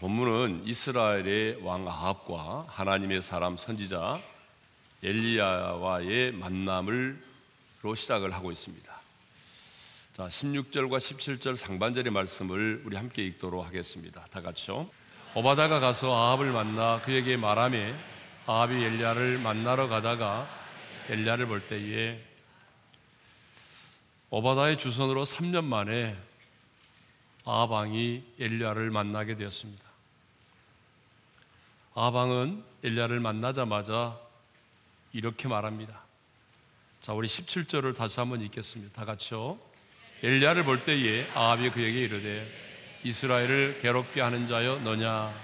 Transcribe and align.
본문은 0.00 0.62
이스라엘의 0.64 1.58
왕 1.62 1.88
아합과 1.88 2.66
하나님의 2.68 3.20
사람 3.20 3.56
선지자 3.56 4.20
엘리야와의 5.02 6.32
만남을로 6.32 7.16
시작을 7.96 8.32
하고 8.32 8.52
있습니다. 8.52 8.92
자, 10.16 10.26
16절과 10.28 10.98
17절 10.98 11.56
상반절의 11.56 12.12
말씀을 12.12 12.82
우리 12.84 12.96
함께 12.96 13.24
읽도록 13.24 13.66
하겠습니다. 13.66 14.24
다 14.30 14.40
같이요. 14.40 14.88
오바다가 15.34 15.80
가서 15.80 16.16
아합을 16.16 16.52
만나 16.52 17.00
그에게 17.02 17.36
말하며 17.36 17.78
아합이 18.46 18.74
엘리야를 18.74 19.38
만나러 19.38 19.88
가다가 19.88 20.48
엘리야를 21.08 21.46
볼 21.46 21.66
때에 21.66 22.20
오바다의 24.30 24.78
주선으로 24.78 25.24
3년 25.24 25.64
만에 25.64 26.16
아방이 27.44 28.22
엘리야를 28.38 28.90
만나게 28.90 29.36
되었습니다. 29.36 29.87
아방은 32.00 32.62
엘리야를 32.84 33.18
만나자마자 33.18 34.16
이렇게 35.12 35.48
말합니다. 35.48 36.00
자, 37.00 37.12
우리 37.12 37.26
17절을 37.26 37.96
다시 37.96 38.20
한번 38.20 38.40
읽겠습니다. 38.40 38.92
다 38.94 39.04
같이요. 39.04 39.58
엘리야를 40.22 40.62
볼 40.62 40.84
때에 40.84 41.28
아합이 41.34 41.70
그에게 41.70 42.02
이르되 42.02 42.48
이스라엘을 43.02 43.80
괴롭게 43.82 44.20
하는 44.20 44.46
자여 44.46 44.78
너냐? 44.78 45.34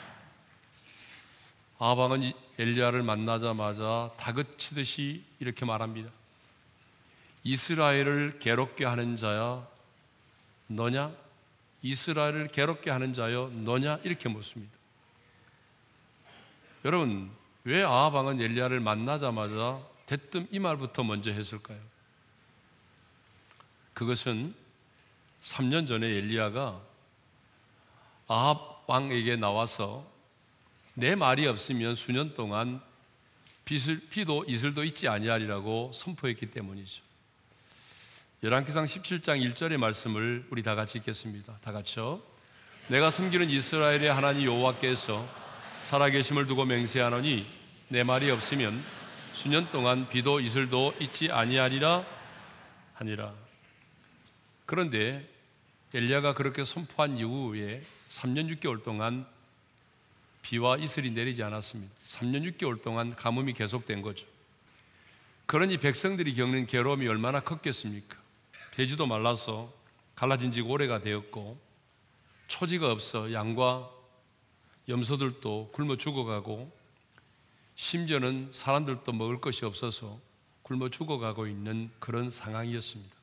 아방은 1.81 2.33
엘리야를 2.57 3.03
만나자마자 3.03 4.13
다그치듯이 4.17 5.25
이렇게 5.41 5.65
말합니다. 5.65 6.09
이스라엘을 7.43 8.39
괴롭게 8.39 8.85
하는 8.85 9.17
자야 9.17 9.67
너냐? 10.69 11.11
이스라엘을 11.83 12.47
괴롭게 12.53 12.93
하는 12.93 13.13
자여 13.13 13.51
너냐? 13.53 13.99
이렇게 14.05 14.29
묻습니다. 14.29 14.84
여러분, 16.85 17.31
왜 17.65 17.83
아하방은 17.83 18.41
엘리야를 18.41 18.81
만나자마자 18.81 19.81
대뜸 20.07 20.47
이 20.51 20.59
말부터 20.59 21.03
먼저 21.03 21.31
했을까요? 21.31 21.79
그것은 23.95 24.55
3년 25.41 25.89
전에 25.89 26.07
엘리야가 26.07 26.81
아합 28.29 28.85
왕에게 28.87 29.37
나와서 29.37 30.07
내 30.95 31.15
말이 31.15 31.47
없으면 31.47 31.95
수년 31.95 32.35
동안 32.35 32.83
빛을, 33.65 34.01
비도 34.11 34.45
이슬도 34.47 34.85
있지 34.85 35.09
아니하리라고 35.09 35.91
선포했기 35.95 36.51
때문이죠. 36.51 37.03
열왕기상 38.43 38.85
17장 38.85 39.55
1절의 39.55 39.79
말씀을 39.79 40.47
우리 40.51 40.63
다 40.63 40.75
같이 40.75 40.99
읽겠습니다. 40.99 41.59
다 41.63 41.73
같이요. 41.73 42.21
내가 42.89 43.11
섬기는 43.11 43.49
이스라엘의 43.49 44.13
하나님 44.13 44.45
여호와께서 44.45 45.44
살아계심을 45.95 46.49
두고 46.49 46.65
맹세하노니 46.65 47.47
내 47.87 48.03
말이 48.03 48.29
없으면 48.29 48.83
수년 49.33 49.71
동안 49.71 50.09
비도 50.09 50.41
이슬도 50.41 50.93
있지 50.99 51.31
아니하리라 51.31 52.05
하니라. 52.95 53.33
그런데 54.67 55.25
엘리야가 55.93 56.35
그렇게 56.35 56.65
선포한 56.65 57.19
이후에 57.19 57.81
3년 58.09 58.53
6개월 58.59 58.83
동안 58.83 59.25
비와 60.43 60.79
이슬이 60.79 61.13
내리지 61.13 61.45
않았습니다. 61.45 61.95
3년 62.03 62.59
6개월 62.59 62.83
동안 62.83 63.15
가뭄이 63.15 63.53
계속된 63.53 64.03
거죠. 64.03 64.27
그러니 65.47 65.77
백성들이 65.79 66.35
겪는 66.35 66.67
괴로움이 66.67 67.07
얼마나 67.07 67.39
컸겠습니까? 67.39 68.17
돼지도 68.73 69.07
말라서 69.07 69.73
갈라진 70.17 70.51
지 70.51 70.61
오래가 70.61 71.01
되었고 71.01 71.57
초지가 72.49 72.91
없어 72.91 73.33
양과 73.33 73.95
염소들도 74.89 75.71
굶어 75.73 75.97
죽어가고 75.97 76.71
심지어는 77.77 78.51
사람들도 78.53 79.13
먹을 79.13 79.41
것이 79.41 79.65
없어서 79.65 80.21
굶어 80.63 80.89
죽어가고 80.89 81.47
있는 81.47 81.91
그런 81.99 82.31
상황이었습니다. 82.31 83.15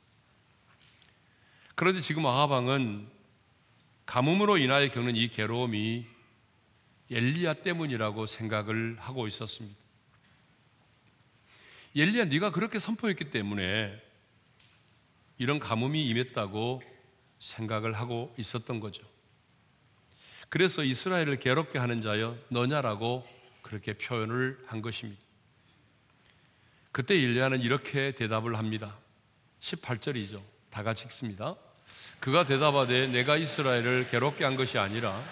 그런데 1.76 2.02
지금 2.02 2.26
아하방은 2.26 3.08
가뭄으로 4.06 4.58
인하여 4.58 4.90
겪는 4.90 5.16
이 5.16 5.30
괴로움이 5.30 6.06
엘리야 7.10 7.56
때문이라고 7.56 8.26
생각을 8.26 8.98
하고 9.00 9.28
있었습니다. 9.28 9.76
엘리야 11.96 12.26
네가 12.26 12.52
그렇게 12.52 12.80
선포했기 12.80 13.32
때문에 13.32 14.02
이런 15.38 15.60
가뭄이 15.60 16.08
임했다고 16.08 16.82
생각을 17.40 17.94
하고 17.94 18.34
있었던 18.38 18.80
거죠. 18.80 19.11
그래서 20.52 20.84
이스라엘을 20.84 21.38
괴롭게 21.38 21.80
하는 21.80 22.02
자여 22.02 22.38
너냐라고 22.50 23.26
그렇게 23.62 23.94
표현을 23.94 24.62
한 24.68 24.82
것입니다. 24.82 25.22
그때 26.92 27.16
일리아는 27.16 27.62
이렇게 27.62 28.12
대답을 28.12 28.58
합니다. 28.58 28.98
18절이죠. 29.62 30.42
다 30.70 30.84
같이 30.84 31.06
읽습니다. 31.06 31.56
그가 32.20 32.46
대답하되 32.46 33.08
내가 33.08 33.38
이스라엘을 33.38 34.10
괴롭게 34.10 34.44
한 34.44 34.58
것이 34.58 34.78
아니라 34.78 35.24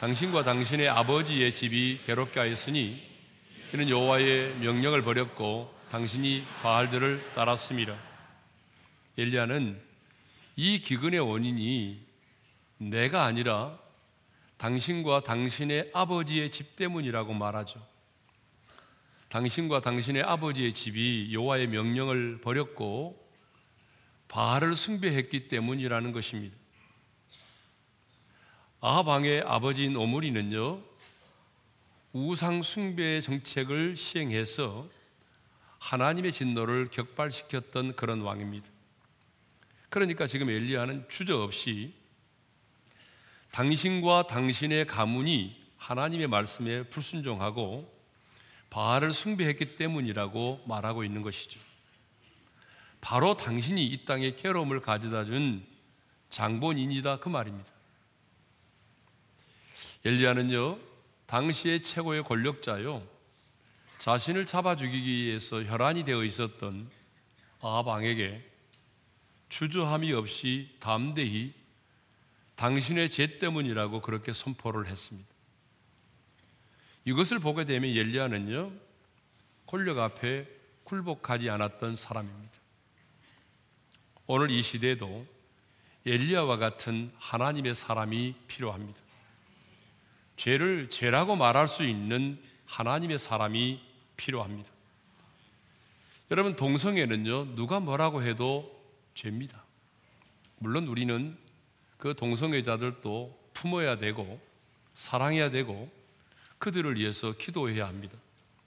당신과 0.00 0.42
당신의 0.42 0.88
아버지의 0.88 1.54
집이 1.54 2.00
괴롭게 2.04 2.40
하였으니 2.40 3.08
이는 3.72 3.88
여호와의 3.88 4.56
명령을 4.56 5.02
버렸고 5.02 5.72
당신이 5.92 6.44
바알들을 6.60 7.34
따랐습니다. 7.36 7.96
엘리야는 9.16 9.80
이 10.56 10.80
기근의 10.80 11.20
원인이 11.20 12.04
내가 12.78 13.26
아니라 13.26 13.78
당신과 14.60 15.22
당신의 15.22 15.90
아버지의 15.94 16.50
집 16.50 16.76
때문이라고 16.76 17.32
말하죠. 17.32 17.82
당신과 19.30 19.80
당신의 19.80 20.22
아버지의 20.22 20.74
집이 20.74 21.30
여호와의 21.32 21.68
명령을 21.68 22.42
버렸고 22.42 23.18
바알을 24.28 24.76
숭배했기 24.76 25.48
때문이라는 25.48 26.12
것입니다. 26.12 26.54
아합왕의 28.82 29.44
아버지인 29.46 29.96
오므리는요 29.96 30.82
우상 32.12 32.60
숭배 32.60 33.22
정책을 33.22 33.96
시행해서 33.96 34.86
하나님의 35.78 36.32
진노를 36.32 36.90
격발시켰던 36.90 37.96
그런 37.96 38.20
왕입니다. 38.20 38.68
그러니까 39.88 40.26
지금 40.26 40.50
엘리야는 40.50 41.08
주저없이 41.08 41.98
당신과 43.52 44.26
당신의 44.26 44.86
가문이 44.86 45.60
하나님의 45.76 46.28
말씀에 46.28 46.84
불순종하고 46.84 47.92
바알을 48.70 49.12
숭배했기 49.12 49.76
때문이라고 49.76 50.62
말하고 50.66 51.02
있는 51.02 51.22
것이죠. 51.22 51.58
바로 53.00 53.36
당신이 53.36 53.84
이 53.84 54.04
땅에 54.04 54.34
괴로움을 54.34 54.80
가져다 54.80 55.24
준 55.24 55.66
장본인이다 56.28 57.18
그 57.18 57.28
말입니다. 57.28 57.70
엘리야는요 60.04 60.78
당시의 61.26 61.82
최고의 61.82 62.24
권력자요 62.24 63.06
자신을 63.98 64.46
잡아 64.46 64.76
죽이기 64.76 65.24
위해서 65.24 65.62
혈안이 65.62 66.04
되어 66.04 66.24
있었던 66.24 66.90
아합 67.60 67.86
왕에게 67.86 68.48
주저함이 69.48 70.12
없이 70.12 70.74
담대히 70.78 71.52
당신의 72.60 73.10
죄 73.10 73.38
때문이라고 73.38 74.02
그렇게 74.02 74.34
선포를 74.34 74.86
했습니다. 74.86 75.26
이것을 77.06 77.38
보게 77.38 77.64
되면 77.64 77.88
엘리야는요 77.88 78.70
권력 79.64 79.98
앞에 79.98 80.46
굴복하지 80.84 81.48
않았던 81.48 81.96
사람입니다. 81.96 82.52
오늘 84.26 84.50
이 84.50 84.60
시대에도 84.60 85.26
엘리야와 86.04 86.58
같은 86.58 87.10
하나님의 87.16 87.74
사람이 87.74 88.34
필요합니다. 88.46 89.00
죄를 90.36 90.90
죄라고 90.90 91.36
말할 91.36 91.66
수 91.66 91.86
있는 91.86 92.38
하나님의 92.66 93.18
사람이 93.18 93.80
필요합니다. 94.18 94.70
여러분 96.30 96.56
동성애는요 96.56 97.54
누가 97.54 97.80
뭐라고 97.80 98.22
해도 98.22 98.84
죄입니다. 99.14 99.64
물론 100.58 100.88
우리는 100.88 101.38
그 102.00 102.14
동성애자들도 102.16 103.50
품어야 103.52 103.98
되고 103.98 104.40
사랑해야 104.94 105.50
되고 105.50 105.92
그들을 106.58 106.98
위해서 106.98 107.32
기도해야 107.32 107.86
합니다. 107.86 108.16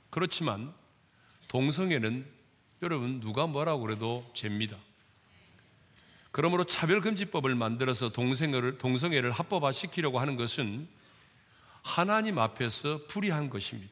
그렇지만 0.09 0.73
동성애는 1.47 2.25
여러분 2.83 3.19
누가 3.19 3.47
뭐라고 3.47 3.81
그래도 3.81 4.29
죄입니다. 4.33 4.77
그러므로 6.31 6.63
차별금지법을 6.63 7.55
만들어서 7.55 8.09
동성애를, 8.09 8.77
동성애를 8.77 9.31
합법화 9.31 9.71
시키려고 9.71 10.19
하는 10.19 10.35
것은 10.35 10.87
하나님 11.81 12.39
앞에서 12.39 13.01
불의한 13.07 13.49
것입니다. 13.49 13.91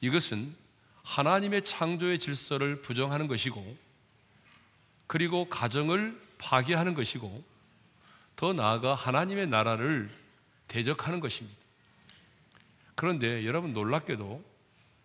이것은 0.00 0.54
하나님의 1.02 1.64
창조의 1.64 2.18
질서를 2.18 2.82
부정하는 2.82 3.26
것이고 3.26 3.76
그리고 5.06 5.48
가정을 5.48 6.20
파괴하는 6.38 6.94
것이고 6.94 7.55
더 8.36 8.52
나아가 8.52 8.94
하나님의 8.94 9.48
나라를 9.48 10.10
대적하는 10.68 11.20
것입니다. 11.20 11.58
그런데 12.94 13.44
여러분 13.44 13.72
놀랍게도 13.72 14.44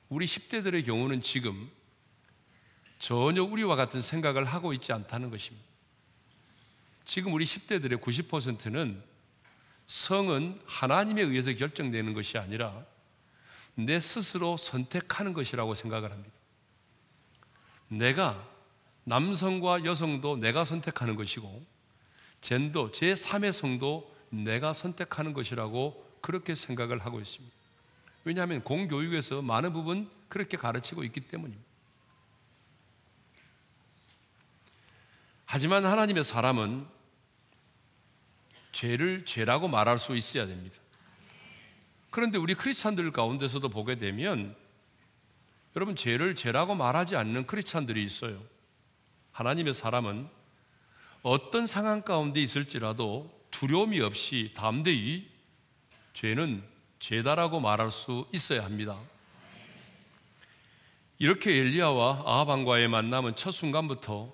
우리 0.09 0.25
10대들의 0.25 0.85
경우는 0.85 1.21
지금 1.21 1.69
전혀 2.99 3.43
우리와 3.43 3.75
같은 3.75 4.01
생각을 4.01 4.45
하고 4.45 4.73
있지 4.73 4.93
않다는 4.93 5.29
것입니다. 5.29 5.65
지금 7.05 7.33
우리 7.33 7.45
10대들의 7.45 7.99
90%는 7.99 9.01
성은 9.87 10.61
하나님에 10.65 11.21
의해서 11.21 11.53
결정되는 11.53 12.13
것이 12.13 12.37
아니라 12.37 12.85
내 13.75 13.99
스스로 13.99 14.57
선택하는 14.57 15.33
것이라고 15.33 15.73
생각을 15.73 16.11
합니다. 16.11 16.31
내가 17.87 18.47
남성과 19.03 19.83
여성도 19.85 20.37
내가 20.37 20.63
선택하는 20.63 21.15
것이고 21.15 21.65
젠더 22.41 22.91
제3의 22.91 23.51
성도 23.51 24.13
내가 24.29 24.73
선택하는 24.73 25.33
것이라고 25.33 26.05
그렇게 26.21 26.55
생각을 26.55 27.05
하고 27.05 27.19
있습니다. 27.19 27.55
왜냐하면 28.23 28.63
공교육에서 28.63 29.41
많은 29.41 29.73
부분 29.73 30.09
그렇게 30.29 30.57
가르치고 30.57 31.03
있기 31.05 31.21
때문입니다. 31.21 31.71
하지만 35.45 35.85
하나님의 35.85 36.23
사람은 36.23 36.87
죄를 38.71 39.25
죄라고 39.25 39.67
말할 39.67 39.99
수 39.99 40.15
있어야 40.15 40.45
됩니다. 40.45 40.77
그런데 42.09 42.37
우리 42.37 42.55
크리스찬들 42.55 43.11
가운데서도 43.11 43.69
보게 43.69 43.95
되면 43.95 44.55
여러분 45.75 45.95
죄를 45.95 46.35
죄라고 46.35 46.75
말하지 46.75 47.15
않는 47.15 47.47
크리스찬들이 47.47 48.03
있어요. 48.03 48.41
하나님의 49.31 49.73
사람은 49.73 50.29
어떤 51.23 51.67
상황 51.67 52.01
가운데 52.01 52.41
있을지라도 52.41 53.29
두려움이 53.51 53.99
없이 54.01 54.51
담대히 54.55 55.29
죄는 56.13 56.63
죄다라고 56.99 57.59
말할 57.59 57.91
수 57.91 58.27
있어야 58.31 58.63
합니다. 58.63 58.97
이렇게 61.19 61.55
엘리야와 61.55 62.23
아하방과의 62.25 62.87
만남은 62.87 63.35
첫 63.35 63.51
순간부터 63.51 64.33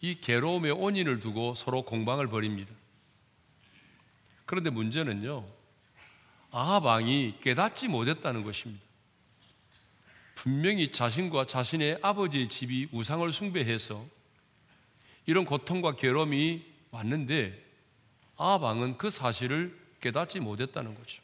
이 0.00 0.16
괴로움의 0.20 0.72
원인을 0.72 1.20
두고 1.20 1.54
서로 1.54 1.82
공방을 1.82 2.26
벌입니다. 2.28 2.72
그런데 4.44 4.70
문제는요, 4.70 5.46
아하방이 6.50 7.36
깨닫지 7.40 7.88
못했다는 7.88 8.44
것입니다. 8.44 8.82
분명히 10.34 10.92
자신과 10.92 11.46
자신의 11.46 12.00
아버지의 12.02 12.48
집이 12.48 12.88
우상을 12.92 13.32
숭배해서 13.32 14.04
이런 15.26 15.44
고통과 15.44 15.96
괴로움이 15.96 16.64
왔는데 16.90 17.62
아방은 18.36 18.98
그 18.98 19.10
사실을 19.10 19.78
깨닫지 20.00 20.40
못했다는 20.40 20.94
거죠. 20.94 21.22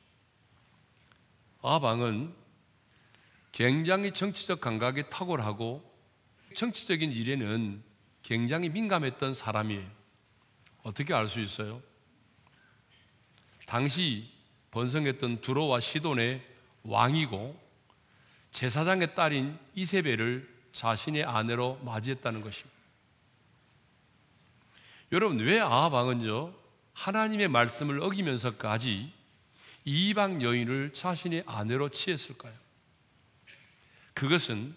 아방은 1.62 2.34
굉장히 3.52 4.12
정치적 4.12 4.60
감각이 4.60 5.04
탁월하고 5.10 5.84
정치적인 6.54 7.12
일에는 7.12 7.82
굉장히 8.22 8.68
민감했던 8.68 9.34
사람이에요. 9.34 9.86
어떻게 10.82 11.12
알 11.12 11.28
수 11.28 11.40
있어요? 11.40 11.82
당시 13.66 14.32
번성했던 14.70 15.42
두로와 15.42 15.80
시돈의 15.80 16.42
왕이고 16.84 17.60
제사장의 18.50 19.14
딸인 19.14 19.58
이세벨을 19.74 20.48
자신의 20.72 21.24
아내로 21.24 21.78
맞이했다는 21.84 22.40
것입니다. 22.40 22.79
여러분 25.12 25.40
왜 25.40 25.58
아합 25.58 25.92
왕은요 25.92 26.54
하나님의 26.92 27.48
말씀을 27.48 28.00
어기면서까지 28.00 29.12
이방 29.84 30.42
여인을 30.42 30.92
자신의 30.92 31.44
아내로 31.46 31.88
취했을까요? 31.88 32.52
그것은 34.14 34.74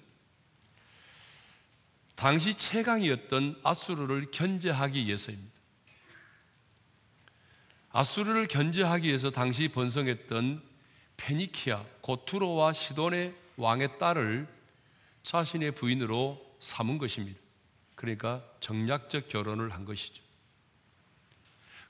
당시 2.16 2.56
최강이었던 2.56 3.60
아수르를 3.64 4.32
견제하기 4.32 5.06
위해서입니다. 5.06 5.52
아수르를 7.92 8.48
견제하기 8.48 9.08
위해서 9.08 9.30
당시 9.30 9.68
번성했던 9.68 10.64
페니키아, 11.18 11.86
고투로와 12.02 12.74
시돈의 12.74 13.36
왕의 13.58 14.00
딸을 14.00 14.48
자신의 15.24 15.76
부인으로 15.76 16.58
삼은 16.60 16.98
것입니다. 16.98 17.40
그러니까 17.96 18.44
정략적 18.62 19.30
결혼을 19.30 19.72
한 19.72 19.86
것이죠. 19.86 20.23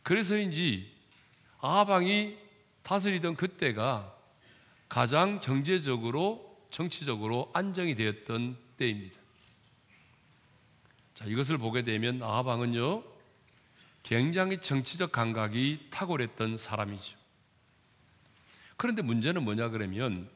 그래서인지 0.03 0.91
아방이 1.59 2.37
다스리던 2.83 3.35
그때가 3.35 4.13
가장 4.89 5.39
경제적으로 5.39 6.53
정치적으로 6.69 7.49
안정이 7.53 7.95
되었던 7.95 8.57
때입니다. 8.77 9.17
자, 11.13 11.25
이것을 11.25 11.57
보게 11.57 11.83
되면 11.83 12.21
아방은요, 12.21 13.03
굉장히 14.03 14.59
정치적 14.59 15.11
감각이 15.11 15.87
탁월했던 15.89 16.57
사람이죠. 16.57 17.17
그런데 18.75 19.01
문제는 19.01 19.43
뭐냐 19.43 19.69
그러면 19.69 20.29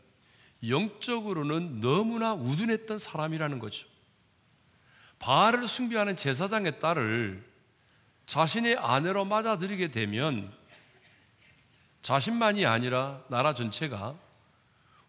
영적으로는 0.67 1.81
너무나 1.81 2.33
우둔했던 2.33 2.99
사람이라는 2.99 3.59
거죠. 3.59 3.87
바알을 5.19 5.67
숭배하는 5.67 6.15
제사장의 6.15 6.79
딸을 6.79 7.46
자신의 8.27 8.75
아내로 8.75 9.25
맞아들이게 9.25 9.89
되면 9.89 10.53
자신만이 12.01 12.65
아니라 12.65 13.23
나라 13.29 13.53
전체가 13.53 14.15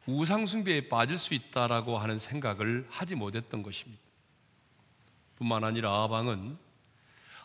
우상숭배에 0.07 0.89
빠질 0.89 1.19
수 1.19 1.35
있다라고 1.35 1.99
하는 1.99 2.19
생각을 2.19 2.87
하지 2.89 3.15
못했던 3.15 3.63
것입니다. 3.63 4.01
뿐만 5.37 5.65
아니라 5.65 6.05
아방은 6.05 6.57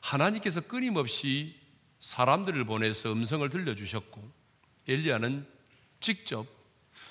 하나님께서 0.02 0.62
끊임없이 0.62 1.60
사람들을 2.00 2.64
보내서 2.66 3.12
음성을 3.12 3.48
들려주셨고 3.50 4.32
엘리야는 4.88 5.48
직접 6.00 6.46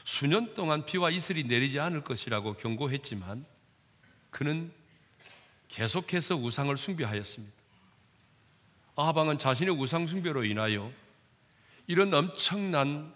수년 0.04 0.54
동안 0.54 0.84
비와 0.84 1.10
이슬이 1.10 1.44
내리지 1.44 1.80
않을 1.80 2.04
것이라고 2.04 2.54
경고했지만 2.54 3.44
그는 4.30 4.72
계속해서 5.68 6.36
우상을 6.36 6.76
숭배하였습니다. 6.76 7.61
아하방은 9.02 9.40
자신의 9.40 9.74
우상 9.74 10.06
숭배로 10.06 10.44
인하여 10.44 10.92
이런 11.88 12.14
엄청난 12.14 13.12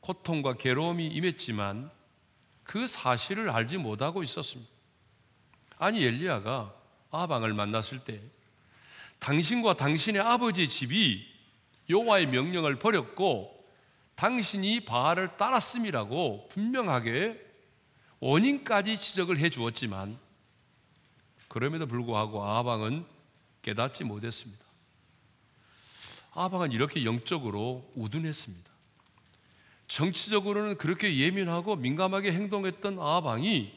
고통과 0.00 0.54
괴로움이 0.54 1.06
임했지만 1.06 1.90
그 2.64 2.88
사실을 2.88 3.48
알지 3.50 3.78
못하고 3.78 4.24
있었습니다. 4.24 4.68
아니 5.78 6.02
엘리야가 6.02 6.74
아하방을 7.12 7.54
만났을 7.54 8.00
때 8.00 8.20
당신과 9.20 9.74
당신의 9.74 10.20
아버지의 10.20 10.68
집이 10.68 11.24
여호와의 11.88 12.26
명령을 12.26 12.80
버렸고 12.80 13.54
당신이 14.16 14.80
바알을 14.80 15.36
따랐음이라고 15.36 16.48
분명하게 16.48 17.46
원인까지 18.18 18.98
지적을 18.98 19.38
해 19.38 19.50
주었지만 19.50 20.18
그럼에도 21.46 21.86
불구하고 21.86 22.44
아방은 22.44 23.06
깨닫지 23.62 24.02
못했습니다. 24.02 24.67
아방은 26.38 26.72
이렇게 26.72 27.04
영적으로 27.04 27.90
우둔했습니다. 27.96 28.70
정치적으로는 29.88 30.78
그렇게 30.78 31.16
예민하고 31.16 31.74
민감하게 31.76 32.32
행동했던 32.32 32.98
아방이 33.00 33.76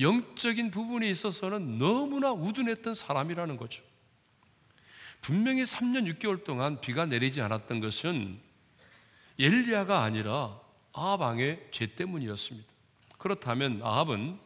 영적인 0.00 0.70
부분에 0.70 1.08
있어서는 1.08 1.78
너무나 1.78 2.32
우둔했던 2.32 2.94
사람이라는 2.94 3.56
거죠. 3.56 3.84
분명히 5.20 5.62
3년 5.62 6.12
6개월 6.18 6.42
동안 6.44 6.80
비가 6.80 7.06
내리지 7.06 7.40
않았던 7.40 7.80
것은 7.80 8.40
엘리야가 9.38 10.02
아니라 10.02 10.58
아합왕의 10.92 11.68
죄 11.70 11.94
때문이었습니다. 11.94 12.68
그렇다면 13.18 13.80
아합은 13.82 14.38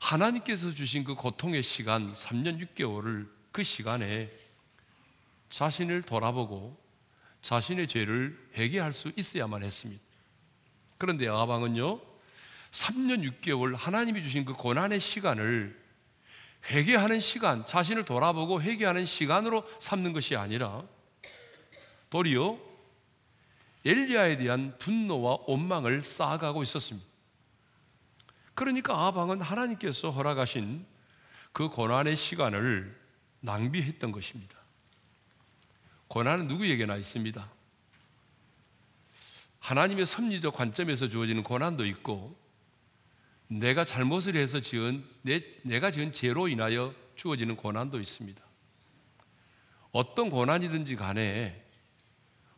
하나님께서 0.00 0.72
주신 0.72 1.04
그 1.04 1.14
고통의 1.14 1.62
시간 1.62 2.14
3년 2.14 2.64
6개월을 2.64 3.28
그 3.50 3.62
시간에 3.62 4.30
자신을 5.50 6.02
돌아보고 6.02 6.76
자신의 7.42 7.88
죄를 7.88 8.50
회개할 8.56 8.92
수 8.92 9.12
있어야만 9.16 9.62
했습니다. 9.62 10.02
그런데 10.98 11.28
아합왕은요 11.28 12.00
3년 12.70 13.30
6개월 13.30 13.76
하나님이 13.76 14.22
주신 14.22 14.44
그 14.44 14.52
고난의 14.52 15.00
시간을 15.00 15.86
회개하는 16.68 17.20
시간, 17.20 17.64
자신을 17.64 18.04
돌아보고 18.04 18.60
회개하는 18.60 19.06
시간으로 19.06 19.64
삼는 19.80 20.12
것이 20.12 20.36
아니라 20.36 20.84
도리어 22.10 22.58
엘리야에 23.84 24.36
대한 24.38 24.76
분노와 24.78 25.38
원망을 25.46 26.02
쌓아가고 26.02 26.62
있었습니다. 26.64 27.06
그러니까 28.54 29.06
아방은 29.06 29.40
하나님께서 29.40 30.10
허락하신 30.10 30.84
그 31.52 31.68
고난의 31.68 32.16
시간을 32.16 32.98
낭비했던 33.40 34.10
것입니다. 34.10 34.58
고난은 36.08 36.48
누구에게나 36.48 36.96
있습니다. 36.96 37.50
하나님의 39.58 40.06
섭리적 40.06 40.54
관점에서 40.54 41.08
주어지는 41.08 41.42
고난도 41.42 41.86
있고 41.86 42.36
내가 43.48 43.84
잘못을 43.84 44.36
해서 44.36 44.60
지은 44.60 45.04
내, 45.22 45.42
내가 45.62 45.90
지은 45.90 46.12
죄로 46.12 46.48
인하여 46.48 46.94
주어지는 47.16 47.56
고난도 47.56 48.00
있습니다. 48.00 48.42
어떤 49.92 50.30
고난이든지 50.30 50.96
간에 50.96 51.64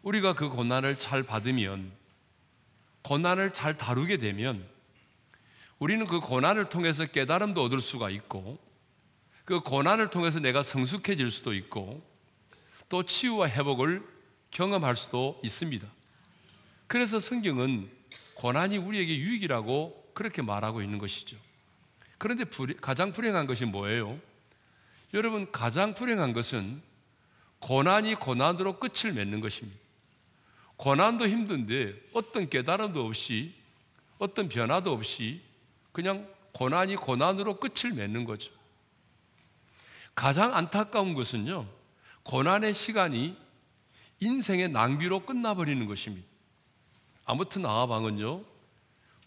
우리가 0.02 0.34
그 0.34 0.48
고난을 0.48 0.98
잘 0.98 1.22
받으면 1.22 1.92
고난을 3.02 3.52
잘 3.54 3.76
다루게 3.76 4.18
되면 4.18 4.66
우리는 5.78 6.06
그 6.06 6.20
고난을 6.20 6.68
통해서 6.68 7.06
깨달음도 7.06 7.62
얻을 7.62 7.80
수가 7.80 8.10
있고 8.10 8.58
그 9.44 9.60
고난을 9.60 10.10
통해서 10.10 10.40
내가 10.40 10.62
성숙해질 10.62 11.30
수도 11.30 11.54
있고 11.54 12.02
또 12.88 13.02
치유와 13.02 13.48
회복을 13.48 14.02
경험할 14.50 14.96
수도 14.96 15.40
있습니다. 15.44 15.86
그래서 16.86 17.20
성경은 17.20 17.90
고난이 18.34 18.78
우리에게 18.78 19.16
유익이라고 19.16 20.12
그렇게 20.14 20.42
말하고 20.42 20.82
있는 20.82 20.98
것이죠. 20.98 21.36
그런데 22.16 22.44
가장 22.80 23.12
불행한 23.12 23.46
것이 23.46 23.64
뭐예요? 23.64 24.18
여러분, 25.14 25.50
가장 25.52 25.94
불행한 25.94 26.32
것은 26.32 26.82
고난이 27.60 28.14
고난으로 28.16 28.78
끝을 28.78 29.12
맺는 29.12 29.40
것입니다. 29.40 29.78
고난도 30.76 31.28
힘든데 31.28 31.94
어떤 32.14 32.48
깨달음도 32.48 33.04
없이 33.04 33.54
어떤 34.18 34.48
변화도 34.48 34.92
없이 34.92 35.40
그냥 35.92 36.28
고난이 36.52 36.96
고난으로 36.96 37.58
끝을 37.58 37.92
맺는 37.92 38.24
거죠. 38.24 38.52
가장 40.14 40.54
안타까운 40.54 41.14
것은요, 41.14 41.66
고난의 42.28 42.74
시간이 42.74 43.34
인생의 44.20 44.68
낭비로 44.68 45.24
끝나버리는 45.24 45.86
것입니다. 45.86 46.28
아무튼 47.24 47.64
아하방은요, 47.64 48.44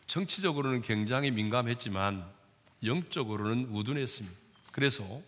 정치적으로는 0.06 0.84
굉장히 0.84 1.32
민감했지만 1.32 2.24
영적으로는 2.86 3.70
우둔했습니다. 3.72 4.38
그래서 4.72 5.20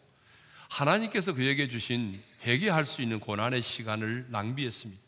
하나님께서 0.70 1.34
그에게 1.34 1.68
주신 1.68 2.14
회개할 2.44 2.86
수 2.86 3.02
있는 3.02 3.20
고난의 3.20 3.64
시간을 3.64 4.28
낭비했습니다. 4.30 5.02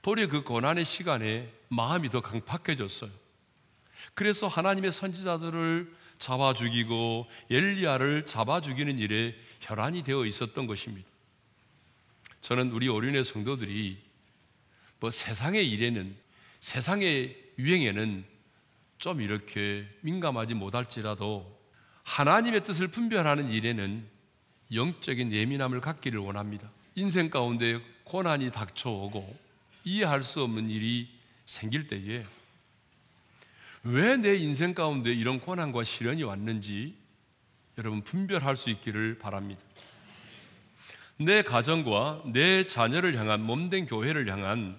도리어 0.00 0.28
그 0.28 0.44
고난의 0.44 0.86
시간에 0.86 1.52
마음이 1.68 2.08
더 2.08 2.22
강팍해졌어요. 2.22 3.10
그래서 4.14 4.48
하나님의 4.48 4.92
선지자들을 4.92 5.94
잡아 6.18 6.54
죽이고 6.54 7.26
엘리야를 7.50 8.24
잡아 8.24 8.62
죽이는 8.62 8.98
일에 8.98 9.34
혈안이 9.60 10.04
되어 10.04 10.24
있었던 10.24 10.66
것입니다. 10.66 11.15
저는 12.46 12.70
우리 12.70 12.88
오륜의 12.88 13.24
성도들이 13.24 13.98
뭐 15.00 15.10
세상의 15.10 15.68
일에는 15.68 16.14
세상의 16.60 17.36
유행에는 17.58 18.24
좀 18.98 19.20
이렇게 19.20 19.84
민감하지 20.02 20.54
못할지라도 20.54 21.58
하나님의 22.04 22.62
뜻을 22.62 22.86
분별하는 22.86 23.48
일에는 23.48 24.06
영적인 24.72 25.32
예민함을 25.32 25.80
갖기를 25.80 26.20
원합니다. 26.20 26.70
인생 26.94 27.30
가운데 27.30 27.80
고난이 28.04 28.52
닥쳐오고 28.52 29.36
이해할 29.82 30.22
수 30.22 30.40
없는 30.44 30.70
일이 30.70 31.08
생길 31.46 31.88
때에 31.88 32.24
왜 33.82 34.16
내 34.16 34.36
인생 34.36 34.72
가운데 34.72 35.12
이런 35.12 35.40
고난과 35.40 35.82
시련이 35.82 36.22
왔는지 36.22 36.94
여러분 37.76 38.02
분별할 38.02 38.56
수 38.56 38.70
있기를 38.70 39.18
바랍니다. 39.18 39.65
내 41.18 41.42
가정과 41.42 42.24
내 42.26 42.66
자녀를 42.66 43.16
향한 43.16 43.42
몸된 43.42 43.86
교회를 43.86 44.30
향한 44.30 44.78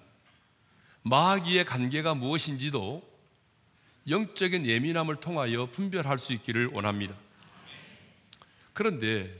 마귀의 1.02 1.64
관계가 1.64 2.14
무엇인지도 2.14 3.02
영적인 4.08 4.66
예민함을 4.66 5.16
통하여 5.16 5.66
분별할 5.66 6.18
수 6.18 6.32
있기를 6.32 6.68
원합니다. 6.68 7.14
그런데 8.72 9.34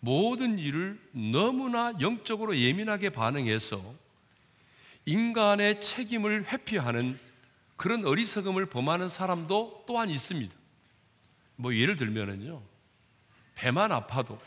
모든 0.00 0.58
일을 0.58 1.00
너무나 1.12 1.92
영적으로 2.00 2.56
예민하게 2.56 3.10
반응해서 3.10 3.94
인간의 5.06 5.80
책임을 5.80 6.52
회피하는 6.52 7.18
그런 7.76 8.04
어리석음을 8.04 8.66
범하는 8.66 9.08
사람도 9.08 9.84
또한 9.86 10.10
있습니다. 10.10 10.54
뭐 11.56 11.74
예를 11.74 11.96
들면은요, 11.96 12.62
배만 13.54 13.92
아파도 13.92 14.38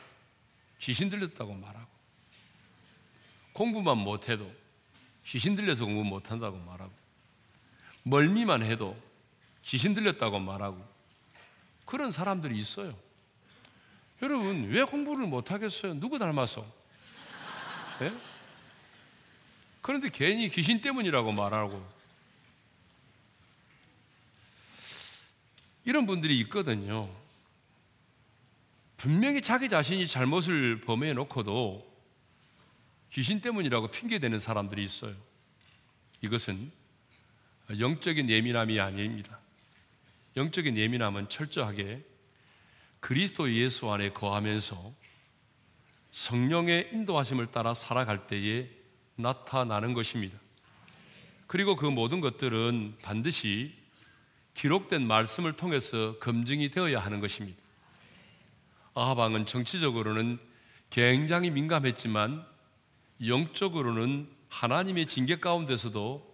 귀신 0.80 1.10
들렸다고 1.10 1.54
말하고, 1.54 1.79
공부만 3.60 3.98
못해도 3.98 4.50
귀신 5.26 5.54
들려서 5.54 5.84
공부 5.84 6.06
못한다고 6.06 6.58
말하고 6.60 6.94
멀미만 8.04 8.64
해도 8.64 8.96
귀신 9.64 9.94
들렸다고 9.94 10.40
말하고 10.40 10.82
그런 11.84 12.14
사람들이 12.14 12.58
있어요. 12.58 12.98
여러분 14.22 14.70
왜 14.70 14.84
공부를 14.84 15.28
못하겠어요? 15.28 16.00
누구 16.00 16.18
닮아서? 16.18 16.66
네? 18.00 18.14
그런데 19.82 20.10
괜히 20.10 20.48
귀신 20.48 20.80
때문이라고 20.80 21.34
말하고 21.34 21.86
이런 25.84 26.06
분들이 26.06 26.40
있거든요. 26.42 27.14
분명히 28.96 29.42
자기 29.42 29.68
자신이 29.68 30.08
잘못을 30.08 30.80
범해 30.80 31.12
놓고도 31.12 31.89
귀신 33.12 33.42
때문이라고 33.42 33.90
핑계대는 33.90 34.40
사람들이 34.40 34.84
있어요. 34.84 35.16
이것은 36.22 36.72
영적인 37.78 38.30
예민함이 38.30 38.80
아닙니다. 38.80 39.40
영적인 40.36 40.78
예민함은 40.78 41.30
철저하게 41.30 42.04
그리스도 43.00 43.52
예수 43.54 43.90
안에 43.92 44.12
거하면서 44.12 44.94
성령의 46.12 46.90
인도하심을 46.92 47.48
따라 47.48 47.74
살아갈 47.74 48.28
때에 48.28 48.70
나타나는 49.16 49.94
것입니다. 49.94 50.38
그리고 51.48 51.76
그 51.76 51.86
모든 51.86 52.22
것들은 52.22 52.98
반드시 53.02 53.74
기록된 54.54 55.06
말씀을 55.06 55.54
통해서 55.54 56.18
검증이 56.20 56.72
되어야 56.72 57.00
하는 57.00 57.20
것입니다. 57.20 57.60
아하방은 58.94 59.46
정치적으로는 59.46 60.40
굉장히 60.90 61.50
민감했지만 61.50 62.46
영적으로는 63.26 64.30
하나님의 64.50 65.06
징계 65.06 65.40
가운데서도 65.40 66.28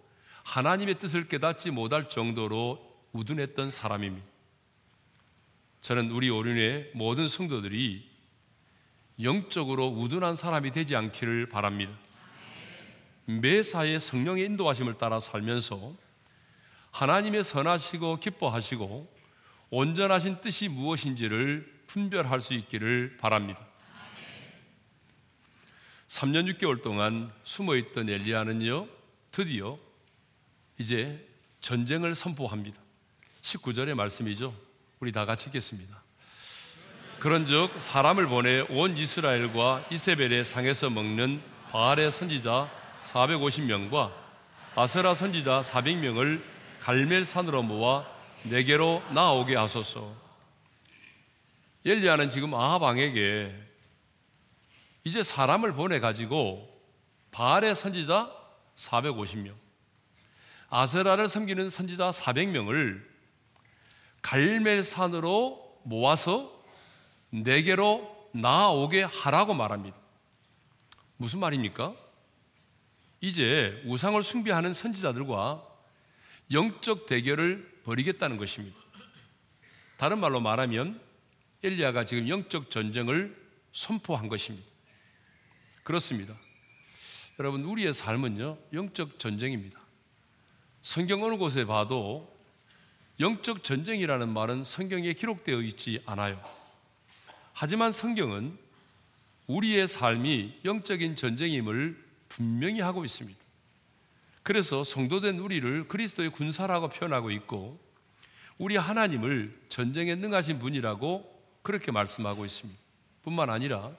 하나님의 0.44 0.98
뜻을 0.98 1.28
깨닫지 1.28 1.70
못할 1.70 2.08
정도로 2.08 2.84
우둔했던 3.12 3.70
사람입니다. 3.70 4.26
저는 5.80 6.10
우리 6.10 6.30
오륜의 6.30 6.90
모든 6.94 7.28
성도들이 7.28 8.08
영적으로 9.22 9.88
우둔한 9.88 10.36
사람이 10.36 10.70
되지 10.70 10.94
않기를 10.94 11.48
바랍니다. 11.48 11.92
매사에 13.24 13.98
성령의 13.98 14.44
인도하심을 14.44 14.98
따라 14.98 15.18
살면서 15.20 15.94
하나님의 16.92 17.44
선하시고 17.44 18.20
기뻐하시고 18.20 19.12
온전하신 19.70 20.40
뜻이 20.40 20.68
무엇인지를 20.68 21.84
분별할 21.86 22.40
수 22.40 22.54
있기를 22.54 23.16
바랍니다. 23.20 23.66
3년 26.08 26.52
6개월 26.54 26.82
동안 26.82 27.32
숨어 27.44 27.76
있던 27.76 28.08
엘리야는요, 28.08 28.86
드디어 29.32 29.78
이제 30.78 31.26
전쟁을 31.60 32.14
선포합니다. 32.14 32.80
19절의 33.42 33.94
말씀이죠. 33.94 34.54
우리 35.00 35.12
다 35.12 35.24
같이 35.24 35.48
읽겠습니다. 35.48 36.02
그런즉 37.18 37.80
사람을 37.80 38.26
보내 38.28 38.60
온 38.68 38.96
이스라엘과 38.96 39.86
이세벨의 39.90 40.44
상에서 40.44 40.90
먹는 40.90 41.40
바알의 41.70 42.12
선지자 42.12 42.70
450명과 43.12 44.12
아세라 44.74 45.14
선지자 45.14 45.62
400명을 45.62 46.42
갈멜산으로 46.80 47.62
모아 47.62 48.06
내게로 48.44 49.02
나오게 49.12 49.56
하소서. 49.56 50.14
엘리야는 51.84 52.30
지금 52.30 52.54
아합 52.54 52.82
왕에게 52.82 53.65
이제 55.06 55.22
사람을 55.22 55.72
보내 55.72 56.00
가지고 56.00 56.68
바알의 57.30 57.76
선지자 57.76 58.28
450명, 58.74 59.54
아세라를 60.68 61.28
섬기는 61.28 61.70
선지자 61.70 62.10
400명을 62.10 63.06
갈멜산으로 64.20 65.82
모아서 65.84 66.60
내게로 67.30 68.30
나오게 68.32 69.04
하라고 69.04 69.54
말합니다. 69.54 69.96
무슨 71.18 71.38
말입니까? 71.38 71.94
이제 73.20 73.80
우상을 73.86 74.20
숭배하는 74.24 74.74
선지자들과 74.74 75.64
영적 76.50 77.06
대결을 77.06 77.82
벌이겠다는 77.84 78.38
것입니다. 78.38 78.76
다른 79.98 80.18
말로 80.18 80.40
말하면 80.40 81.00
엘리야가 81.62 82.06
지금 82.06 82.28
영적 82.28 82.72
전쟁을 82.72 83.40
선포한 83.72 84.28
것입니다. 84.28 84.75
그렇습니다. 85.86 86.34
여러분, 87.38 87.62
우리의 87.62 87.94
삶은요, 87.94 88.58
영적 88.72 89.20
전쟁입니다. 89.20 89.78
성경 90.82 91.22
어느 91.22 91.36
곳에 91.36 91.64
봐도 91.64 92.28
영적 93.20 93.62
전쟁이라는 93.62 94.28
말은 94.28 94.64
성경에 94.64 95.12
기록되어 95.12 95.62
있지 95.62 96.02
않아요. 96.04 96.42
하지만 97.52 97.92
성경은 97.92 98.58
우리의 99.46 99.86
삶이 99.86 100.58
영적인 100.64 101.14
전쟁임을 101.14 102.04
분명히 102.30 102.80
하고 102.80 103.04
있습니다. 103.04 103.38
그래서 104.42 104.82
성도된 104.82 105.38
우리를 105.38 105.86
그리스도의 105.86 106.30
군사라고 106.30 106.88
표현하고 106.88 107.30
있고 107.30 107.78
우리 108.58 108.76
하나님을 108.76 109.56
전쟁에 109.68 110.16
능하신 110.16 110.58
분이라고 110.58 111.60
그렇게 111.62 111.92
말씀하고 111.92 112.44
있습니다. 112.44 112.80
뿐만 113.22 113.50
아니라 113.50 113.92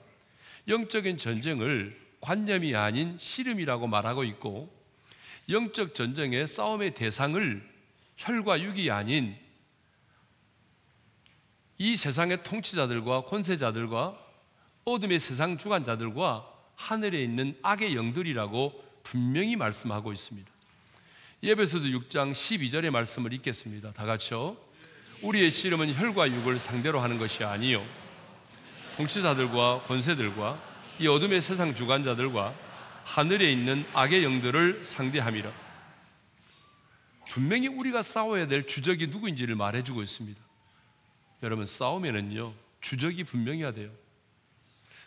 영적인 0.68 1.18
전쟁을 1.18 1.98
관념이 2.20 2.76
아닌 2.76 3.16
씨름이라고 3.18 3.86
말하고 3.86 4.24
있고 4.24 4.72
영적 5.48 5.94
전쟁의 5.94 6.46
싸움의 6.46 6.94
대상을 6.94 7.66
혈과 8.16 8.60
육이 8.60 8.90
아닌 8.90 9.34
이 11.78 11.96
세상의 11.96 12.42
통치자들과 12.42 13.24
권세자들과 13.24 14.18
어둠의 14.84 15.20
세상 15.20 15.56
주관자들과 15.56 16.46
하늘에 16.74 17.22
있는 17.22 17.56
악의 17.62 17.94
영들이라고 17.96 18.84
분명히 19.02 19.56
말씀하고 19.56 20.12
있습니다. 20.12 20.50
예배소서 21.42 21.86
6장 21.86 22.32
12절의 22.32 22.90
말씀을 22.90 23.32
읽겠습니다. 23.34 23.92
다 23.92 24.04
같이요. 24.04 24.56
우리의 25.22 25.50
씨름은 25.50 25.94
혈과 25.94 26.30
육을 26.30 26.58
상대로 26.58 27.00
하는 27.00 27.18
것이 27.18 27.44
아니요. 27.44 27.84
통치자들과 28.98 29.82
권세들과 29.86 30.60
이 30.98 31.06
어둠의 31.06 31.40
세상 31.40 31.72
주관자들과 31.72 32.52
하늘에 33.04 33.50
있는 33.50 33.86
악의 33.94 34.24
영들을 34.24 34.84
상대함이라. 34.84 35.52
분명히 37.30 37.68
우리가 37.68 38.02
싸워야 38.02 38.48
될 38.48 38.66
주적이 38.66 39.06
누구인지를 39.06 39.54
말해주고 39.54 40.02
있습니다. 40.02 40.40
여러분 41.44 41.64
싸우면은요 41.64 42.52
주적이 42.80 43.22
분명해야 43.22 43.72
돼요. 43.72 43.90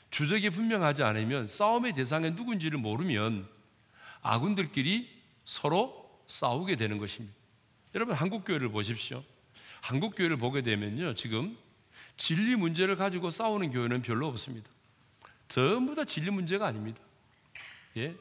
주적이 0.10 0.52
분명하지 0.52 1.04
않으면 1.04 1.48
싸움의 1.48 1.94
대상이 1.94 2.32
누군지를 2.32 2.78
모르면 2.78 3.46
아군들끼리 4.22 5.10
서로 5.44 6.10
싸우게 6.28 6.78
되는 6.78 6.98
것입니다. 6.98 7.36
여러분 7.94 8.16
한국 8.16 8.46
교회를 8.46 8.70
보십시오. 8.70 9.22
한국 9.82 10.16
교회를 10.16 10.38
보게 10.38 10.62
되면요 10.62 11.16
지금 11.16 11.58
진리 12.22 12.56
문제를 12.56 12.98
가지고 12.98 13.32
싸우는 13.32 13.72
교회는 13.72 14.04
별로 14.04 14.28
없습니다. 14.28 14.70
전부 15.48 15.96
다 15.96 16.06
진리 16.06 16.30
문제가 16.30 16.68
아닙니다. 16.68 17.02
예? 17.98 18.16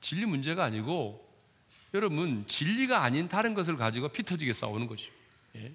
진리 0.00 0.24
문제가 0.24 0.64
아니고 0.64 1.28
여러분 1.92 2.46
진리가 2.46 3.02
아닌 3.02 3.28
다른 3.28 3.52
것을 3.52 3.76
가지고 3.76 4.08
피 4.08 4.22
터지게 4.22 4.54
싸우는 4.54 4.86
거죠. 4.86 5.12
예? 5.56 5.74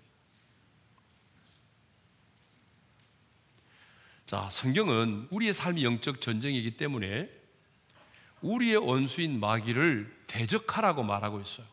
자, 4.25 4.49
성경은 4.49 5.27
우리의 5.29 5.53
삶이 5.53 5.83
영적 5.83 6.21
전쟁이기 6.21 6.75
때문에 6.75 7.29
우리의 8.41 8.77
원수인 8.77 9.39
마귀를 9.39 10.23
대적하라고 10.25 11.03
말하고 11.03 11.39
있어요. 11.39 11.67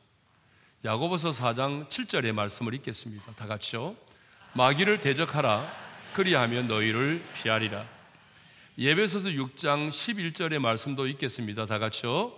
야고보서 0.84 1.30
4장 1.30 1.88
7절의 1.88 2.32
말씀을 2.32 2.74
읽겠습니다. 2.74 3.32
다 3.32 3.46
같이요. 3.46 3.96
마귀를 4.52 5.00
대적하라. 5.00 5.70
그리하면 6.12 6.66
너희를 6.66 7.22
피하리라. 7.34 7.86
예배서서 8.78 9.28
6장 9.28 9.90
11절의 9.90 10.58
말씀도 10.58 11.06
읽겠습니다. 11.06 11.66
다 11.66 11.78
같이요. 11.78 12.32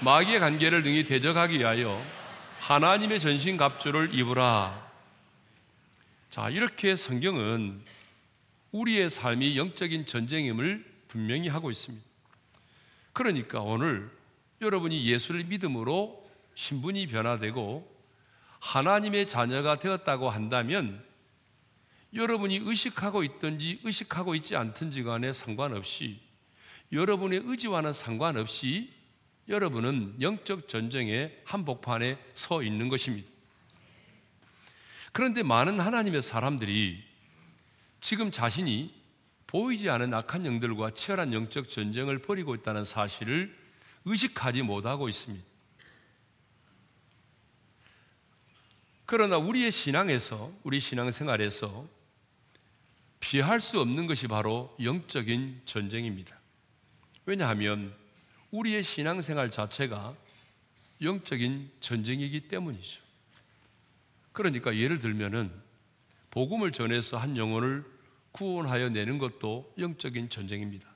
마귀의 0.00 0.40
관계를 0.40 0.82
능히 0.82 1.04
대적하기 1.04 1.58
위하여 1.58 2.04
하나님의 2.60 3.20
전신 3.20 3.56
갑주를 3.56 4.14
입으라. 4.14 4.86
자, 6.30 6.50
이렇게 6.50 6.96
성경은 6.96 7.80
우리의 8.72 9.08
삶이 9.08 9.56
영적인 9.56 10.04
전쟁임을 10.04 10.84
분명히 11.08 11.48
하고 11.48 11.70
있습니다. 11.70 12.04
그러니까 13.14 13.60
오늘 13.60 14.10
여러분이 14.60 15.06
예수를 15.06 15.44
믿음으로 15.44 16.28
신분이 16.54 17.06
변화되고 17.06 17.96
하나님의 18.60 19.26
자녀가 19.26 19.78
되었다고 19.78 20.28
한다면 20.28 21.07
여러분이 22.14 22.60
의식하고 22.64 23.22
있든지 23.22 23.80
의식하고 23.84 24.34
있지 24.34 24.56
않든지 24.56 25.02
간에 25.02 25.32
상관없이 25.32 26.20
여러분의 26.92 27.42
의지와는 27.44 27.92
상관없이 27.92 28.92
여러분은 29.48 30.16
영적 30.20 30.68
전쟁의 30.68 31.42
한복판에 31.44 32.18
서 32.34 32.62
있는 32.62 32.88
것입니다. 32.88 33.28
그런데 35.12 35.42
많은 35.42 35.80
하나님의 35.80 36.22
사람들이 36.22 37.02
지금 38.00 38.30
자신이 38.30 38.94
보이지 39.46 39.88
않은 39.88 40.12
악한 40.12 40.44
영들과 40.44 40.90
치열한 40.90 41.32
영적 41.32 41.70
전쟁을 41.70 42.18
벌이고 42.18 42.54
있다는 42.54 42.84
사실을 42.84 43.56
의식하지 44.04 44.62
못하고 44.62 45.08
있습니다. 45.08 45.44
그러나 49.06 49.38
우리의 49.38 49.72
신앙에서, 49.72 50.52
우리 50.62 50.80
신앙생활에서 50.80 51.97
피할 53.20 53.60
수 53.60 53.80
없는 53.80 54.06
것이 54.06 54.28
바로 54.28 54.74
영적인 54.82 55.62
전쟁입니다. 55.64 56.38
왜냐하면 57.26 57.94
우리의 58.50 58.82
신앙생활 58.82 59.50
자체가 59.50 60.14
영적인 61.02 61.70
전쟁이기 61.80 62.48
때문이죠. 62.48 63.02
그러니까 64.32 64.76
예를 64.76 64.98
들면은 64.98 65.52
복음을 66.30 66.72
전해서 66.72 67.16
한 67.16 67.36
영혼을 67.36 67.84
구원하여 68.32 68.88
내는 68.90 69.18
것도 69.18 69.72
영적인 69.78 70.28
전쟁입니다. 70.28 70.88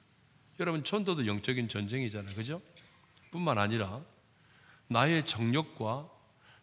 여러분 0.61 0.85
전도도 0.85 1.27
영적인 1.27 1.69
전쟁이잖아요. 1.69 2.35
그죠? 2.37 2.63
뿐만 3.31 3.59
아니라 3.59 4.03
나의 4.89 5.27
정력과 5.27 6.09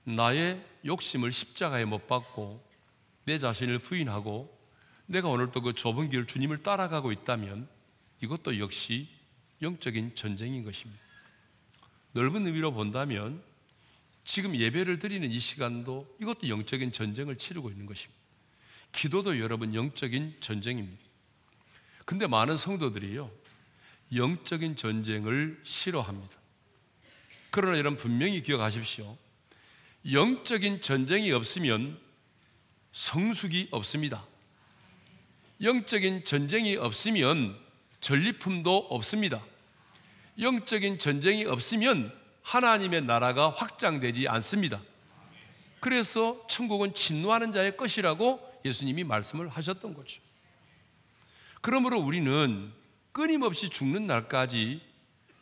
나의 0.03 0.63
욕심을 0.85 1.31
십자가에 1.31 1.85
못 1.85 2.07
박고 2.07 2.63
내 3.25 3.37
자신을 3.39 3.79
부인하고 3.79 4.58
내가 5.09 5.27
오늘도 5.27 5.61
그 5.61 5.73
좁은 5.73 6.09
길 6.09 6.27
주님을 6.27 6.61
따라가고 6.61 7.11
있다면 7.11 7.67
이것도 8.21 8.59
역시 8.59 9.07
영적인 9.59 10.13
전쟁인 10.13 10.63
것입니다. 10.63 11.01
넓은 12.11 12.45
의미로 12.45 12.71
본다면 12.71 13.41
지금 14.23 14.55
예배를 14.55 14.99
드리는 14.99 15.29
이 15.31 15.39
시간도 15.39 16.15
이것도 16.21 16.47
영적인 16.47 16.91
전쟁을 16.91 17.39
치르고 17.39 17.71
있는 17.71 17.87
것입니다. 17.87 18.21
기도도 18.91 19.39
여러분 19.39 19.73
영적인 19.73 20.37
전쟁입니다. 20.41 21.03
근데 22.05 22.27
많은 22.27 22.57
성도들이요, 22.57 23.31
영적인 24.15 24.75
전쟁을 24.75 25.59
싫어합니다. 25.63 26.35
그러나 27.49 27.79
여러분 27.79 27.97
분명히 27.97 28.43
기억하십시오. 28.43 29.17
영적인 30.11 30.81
전쟁이 30.81 31.31
없으면 31.31 31.99
성숙이 32.91 33.69
없습니다. 33.71 34.28
영적인 35.61 36.23
전쟁이 36.23 36.75
없으면 36.77 37.57
전리품도 37.99 38.77
없습니다. 38.89 39.43
영적인 40.39 40.99
전쟁이 40.99 41.45
없으면 41.45 42.13
하나님의 42.43 43.01
나라가 43.01 43.49
확장되지 43.49 44.27
않습니다. 44.29 44.81
그래서 45.81 46.45
천국은 46.49 46.93
진노하는 46.93 47.51
자의 47.51 47.75
것이라고 47.75 48.39
예수님이 48.63 49.03
말씀을 49.03 49.49
하셨던 49.49 49.93
거죠. 49.93 50.21
그러므로 51.61 51.99
우리는 51.99 52.71
끊임없이 53.11 53.69
죽는 53.69 54.07
날까지 54.07 54.81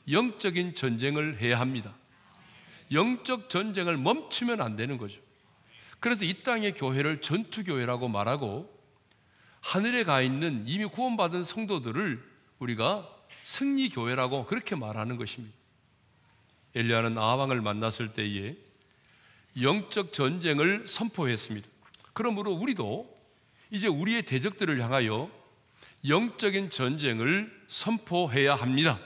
영적인 0.10 0.74
전쟁을 0.74 1.40
해야 1.40 1.60
합니다. 1.60 1.94
영적 2.92 3.50
전쟁을 3.50 3.98
멈추면 3.98 4.62
안 4.62 4.76
되는 4.76 4.98
거죠. 4.98 5.22
그래서 6.00 6.26
이 6.26 6.42
땅의 6.42 6.74
교회를 6.74 7.22
전투교회라고 7.22 8.08
말하고 8.08 8.77
하늘에 9.68 10.06
가 10.06 10.22
있는 10.22 10.64
이미 10.66 10.86
구원받은 10.86 11.44
성도들을 11.44 12.24
우리가 12.60 13.06
승리 13.44 13.90
교회라고 13.90 14.46
그렇게 14.46 14.78
말하는 14.78 15.18
것입니다. 15.18 15.54
엘리야는 16.74 17.18
아왕을 17.18 17.60
만났을 17.60 18.14
때에 18.14 18.56
영적 19.62 20.14
전쟁을 20.14 20.88
선포했습니다. 20.88 21.68
그러므로 22.14 22.54
우리도 22.54 23.14
이제 23.70 23.90
우리의 23.90 24.24
대적들을 24.24 24.82
향하여 24.82 25.30
영적인 26.08 26.70
전쟁을 26.70 27.52
선포해야 27.68 28.56
합니다. 28.56 28.98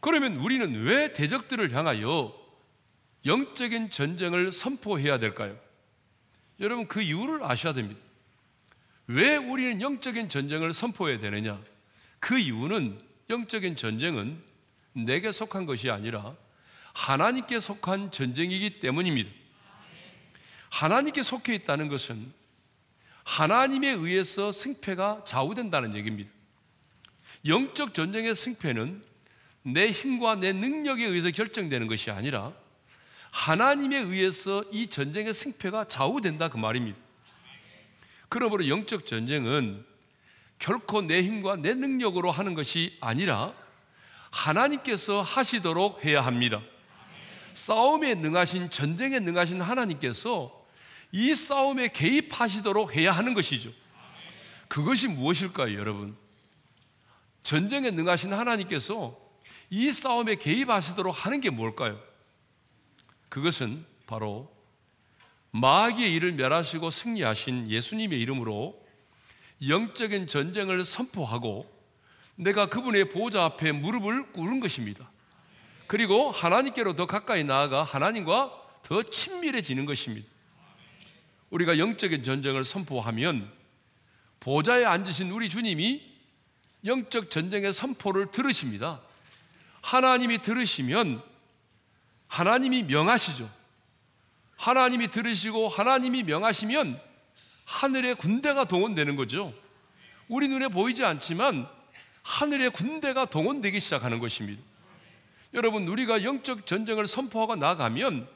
그러면 0.00 0.36
우리는 0.36 0.84
왜 0.84 1.14
대적들을 1.14 1.72
향하여 1.72 2.38
영적인 3.24 3.92
전쟁을 3.92 4.52
선포해야 4.52 5.18
될까요? 5.18 5.58
여러분 6.60 6.86
그 6.86 7.00
이유를 7.00 7.42
아셔야 7.44 7.72
됩니다. 7.72 8.07
왜 9.08 9.36
우리는 9.36 9.80
영적인 9.80 10.28
전쟁을 10.28 10.74
선포해야 10.74 11.18
되느냐? 11.18 11.60
그 12.20 12.38
이유는 12.38 13.00
영적인 13.30 13.76
전쟁은 13.76 14.38
내게 14.92 15.32
속한 15.32 15.64
것이 15.64 15.90
아니라 15.90 16.36
하나님께 16.92 17.58
속한 17.58 18.10
전쟁이기 18.10 18.80
때문입니다. 18.80 19.30
하나님께 20.70 21.22
속해 21.22 21.54
있다는 21.54 21.88
것은 21.88 22.32
하나님에 23.24 23.88
의해서 23.90 24.52
승패가 24.52 25.24
좌우된다는 25.26 25.96
얘기입니다. 25.96 26.30
영적 27.46 27.94
전쟁의 27.94 28.34
승패는 28.34 29.02
내 29.62 29.90
힘과 29.90 30.34
내 30.36 30.52
능력에 30.52 31.04
의해서 31.04 31.30
결정되는 31.30 31.86
것이 31.86 32.10
아니라 32.10 32.52
하나님에 33.30 33.96
의해서 33.96 34.64
이 34.70 34.86
전쟁의 34.86 35.32
승패가 35.32 35.88
좌우된다 35.88 36.48
그 36.48 36.58
말입니다. 36.58 37.07
그러므로 38.28 38.68
영적 38.68 39.06
전쟁은 39.06 39.84
결코 40.58 41.02
내 41.02 41.22
힘과 41.22 41.56
내 41.56 41.74
능력으로 41.74 42.30
하는 42.30 42.54
것이 42.54 42.96
아니라 43.00 43.54
하나님께서 44.30 45.22
하시도록 45.22 46.04
해야 46.04 46.24
합니다. 46.24 46.60
싸움에 47.54 48.14
능하신 48.14 48.70
전쟁에 48.70 49.20
능하신 49.20 49.60
하나님께서 49.60 50.52
이 51.10 51.34
싸움에 51.34 51.88
개입하시도록 51.88 52.94
해야 52.94 53.12
하는 53.12 53.34
것이죠. 53.34 53.70
그것이 54.68 55.08
무엇일까요, 55.08 55.78
여러분? 55.78 56.16
전쟁에 57.42 57.90
능하신 57.90 58.32
하나님께서 58.34 59.18
이 59.70 59.90
싸움에 59.90 60.34
개입하시도록 60.34 61.24
하는 61.24 61.40
게 61.40 61.50
뭘까요? 61.50 61.98
그것은 63.28 63.84
바로 64.06 64.54
마귀의 65.50 66.14
일을 66.14 66.32
멸하시고 66.32 66.90
승리하신 66.90 67.70
예수님의 67.70 68.20
이름으로 68.20 68.86
영적인 69.66 70.26
전쟁을 70.26 70.84
선포하고 70.84 71.72
내가 72.36 72.66
그분의 72.66 73.08
보좌 73.08 73.44
앞에 73.44 73.72
무릎을 73.72 74.32
꿇은 74.32 74.60
것입니다. 74.60 75.10
그리고 75.86 76.30
하나님께로 76.30 76.94
더 76.94 77.06
가까이 77.06 77.44
나아가 77.44 77.82
하나님과 77.82 78.52
더 78.82 79.02
친밀해지는 79.02 79.86
것입니다. 79.86 80.28
우리가 81.50 81.78
영적인 81.78 82.22
전쟁을 82.22 82.64
선포하면 82.64 83.50
보좌에 84.38 84.84
앉으신 84.84 85.30
우리 85.30 85.48
주님이 85.48 86.02
영적 86.84 87.30
전쟁의 87.30 87.72
선포를 87.72 88.30
들으십니다. 88.30 89.00
하나님이 89.80 90.42
들으시면 90.42 91.22
하나님이 92.28 92.84
명하시죠. 92.84 93.57
하나님이 94.58 95.08
들으시고 95.08 95.68
하나님이 95.68 96.24
명하시면 96.24 97.00
하늘의 97.64 98.16
군대가 98.16 98.64
동원되는 98.64 99.16
거죠. 99.16 99.54
우리 100.26 100.48
눈에 100.48 100.68
보이지 100.68 101.04
않지만 101.04 101.66
하늘의 102.22 102.70
군대가 102.70 103.24
동원되기 103.24 103.80
시작하는 103.80 104.18
것입니다. 104.18 104.60
여러분, 105.54 105.86
우리가 105.88 106.24
영적 106.24 106.66
전쟁을 106.66 107.06
선포하고 107.06 107.56
나가면 107.56 108.28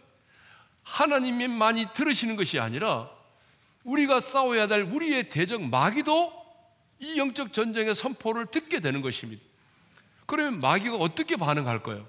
하나님만이 0.84 1.86
들으시는 1.92 2.36
것이 2.36 2.58
아니라 2.58 3.10
우리가 3.84 4.20
싸워야 4.20 4.68
될 4.68 4.82
우리의 4.82 5.28
대적 5.28 5.62
마귀도 5.62 6.32
이 7.00 7.18
영적 7.18 7.52
전쟁의 7.52 7.94
선포를 7.94 8.46
듣게 8.46 8.80
되는 8.80 9.02
것입니다. 9.02 9.42
그러면 10.26 10.60
마귀가 10.60 10.96
어떻게 10.96 11.36
반응할까요? 11.36 12.06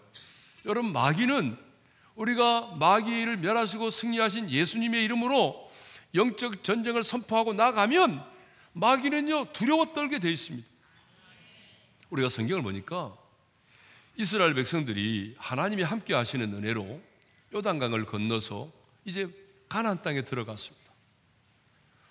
여러분, 0.65 0.93
마귀는 0.93 1.57
우리가 2.15 2.75
마귀를 2.79 3.37
멸하시고 3.37 3.89
승리하신 3.89 4.49
예수님의 4.49 5.03
이름으로 5.05 5.69
영적 6.15 6.63
전쟁을 6.63 7.03
선포하고 7.03 7.53
나가면 7.53 8.23
마귀는요, 8.73 9.53
두려워 9.53 9.93
떨게 9.93 10.19
되어 10.19 10.31
있습니다. 10.31 10.67
우리가 12.09 12.29
성경을 12.29 12.61
보니까 12.61 13.15
이스라엘 14.15 14.53
백성들이 14.53 15.35
하나님이 15.39 15.81
함께 15.81 16.13
하시는 16.13 16.53
은혜로 16.53 17.01
요단강을 17.53 18.05
건너서 18.05 18.71
이제 19.05 19.27
가나안 19.67 20.01
땅에 20.03 20.23
들어갔습니다. 20.23 20.83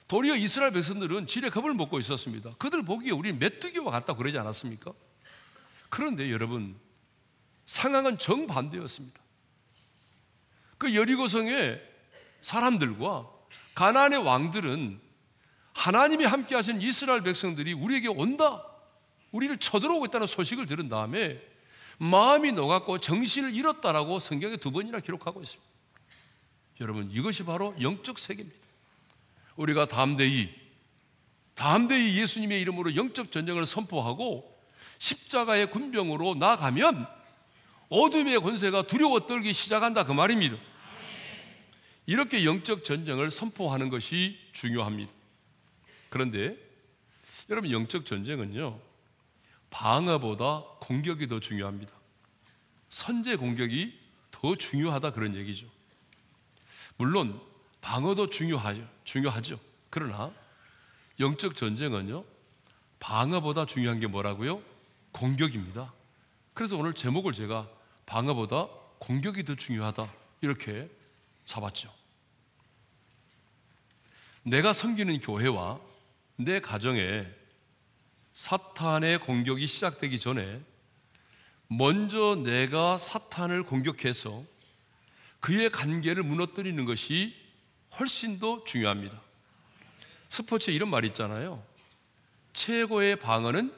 도리어 0.08 0.36
이스라엘 0.36 0.72
백성들은 0.72 1.26
지레 1.26 1.48
겁을 1.48 1.74
먹고 1.74 1.98
있었습니다. 2.00 2.54
그들 2.58 2.84
보기에 2.84 3.12
우리 3.12 3.32
메뚜기와 3.32 3.90
같다 3.90 4.14
그러지 4.14 4.36
않았습니까? 4.38 4.92
그런데 5.88 6.30
여러분 6.30 6.76
상황은 7.64 8.18
정반대였습니다. 8.18 9.21
그 10.82 10.96
여리고성의 10.96 11.80
사람들과 12.40 13.30
가나안의 13.76 14.18
왕들은 14.18 15.00
하나님이 15.74 16.24
함께 16.24 16.56
하신 16.56 16.82
이스라엘 16.82 17.22
백성들이 17.22 17.72
우리에게 17.72 18.08
온다. 18.08 18.66
우리를 19.30 19.56
쳐들어오고 19.58 20.06
있다는 20.06 20.26
소식을 20.26 20.66
들은 20.66 20.88
다음에 20.88 21.40
마음이 21.98 22.50
녹았고 22.50 22.98
정신을 22.98 23.54
잃었다라고 23.54 24.18
성경에 24.18 24.56
두 24.56 24.72
번이나 24.72 24.98
기록하고 24.98 25.40
있습니다. 25.40 25.70
여러분, 26.80 27.12
이것이 27.12 27.44
바로 27.44 27.76
영적 27.80 28.18
세계입니다. 28.18 28.58
우리가 29.54 29.86
담대히, 29.86 30.52
담대히 31.54 32.18
예수님의 32.18 32.60
이름으로 32.60 32.96
영적 32.96 33.30
전쟁을 33.30 33.66
선포하고 33.66 34.52
십자가의 34.98 35.70
군병으로 35.70 36.34
나가면 36.34 37.06
어둠의 37.88 38.40
권세가 38.40 38.88
두려워 38.88 39.20
떨기 39.26 39.52
시작한다 39.52 40.04
그 40.04 40.12
말입니다. 40.12 40.56
이렇게 42.06 42.44
영적 42.44 42.84
전쟁을 42.84 43.30
선포하는 43.30 43.88
것이 43.88 44.38
중요합니다. 44.52 45.12
그런데 46.08 46.56
여러분 47.48 47.70
영적 47.70 48.06
전쟁은요. 48.06 48.80
방어보다 49.70 50.64
공격이 50.80 51.26
더 51.28 51.40
중요합니다. 51.40 51.92
선제 52.88 53.36
공격이 53.36 53.98
더 54.30 54.56
중요하다 54.56 55.12
그런 55.12 55.34
얘기죠. 55.34 55.66
물론 56.96 57.40
방어도 57.80 58.28
중요하죠. 58.28 58.86
중요하죠. 59.04 59.58
그러나 59.88 60.32
영적 61.20 61.56
전쟁은요. 61.56 62.24
방어보다 63.00 63.66
중요한 63.66 63.98
게 63.98 64.06
뭐라고요? 64.06 64.62
공격입니다. 65.12 65.92
그래서 66.54 66.76
오늘 66.76 66.94
제목을 66.94 67.32
제가 67.32 67.68
방어보다 68.06 68.68
공격이 68.98 69.44
더 69.44 69.54
중요하다 69.54 70.12
이렇게 70.42 70.88
잡았죠. 71.52 71.92
내가 74.42 74.72
섬기는 74.72 75.20
교회와 75.20 75.80
내 76.36 76.60
가정에 76.60 77.26
사탄의 78.32 79.20
공격이 79.20 79.66
시작되기 79.66 80.18
전에 80.18 80.60
먼저 81.68 82.36
내가 82.36 82.96
사탄을 82.98 83.64
공격해서 83.64 84.44
그의 85.40 85.70
관계를 85.70 86.22
무너뜨리는 86.22 86.84
것이 86.84 87.36
훨씬 87.98 88.38
더 88.38 88.64
중요합니다. 88.64 89.20
스포츠에 90.28 90.72
이런 90.72 90.88
말이 90.88 91.08
있잖아요. 91.08 91.62
최고의 92.54 93.16
방어는 93.16 93.74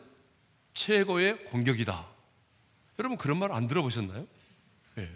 최고의 0.75 1.45
공격이다. 1.47 2.07
여러분 3.01 3.19
그런 3.19 3.39
말 3.39 3.51
안 3.51 3.67
들어보셨나요? 3.67 4.27
네. 4.95 5.11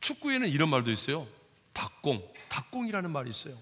축구에는 0.00 0.48
이런 0.48 0.68
말도 0.68 0.90
있어요. 0.92 1.26
닭공, 1.76 2.26
닭공이라는 2.48 3.10
말이 3.10 3.28
있어요. 3.28 3.54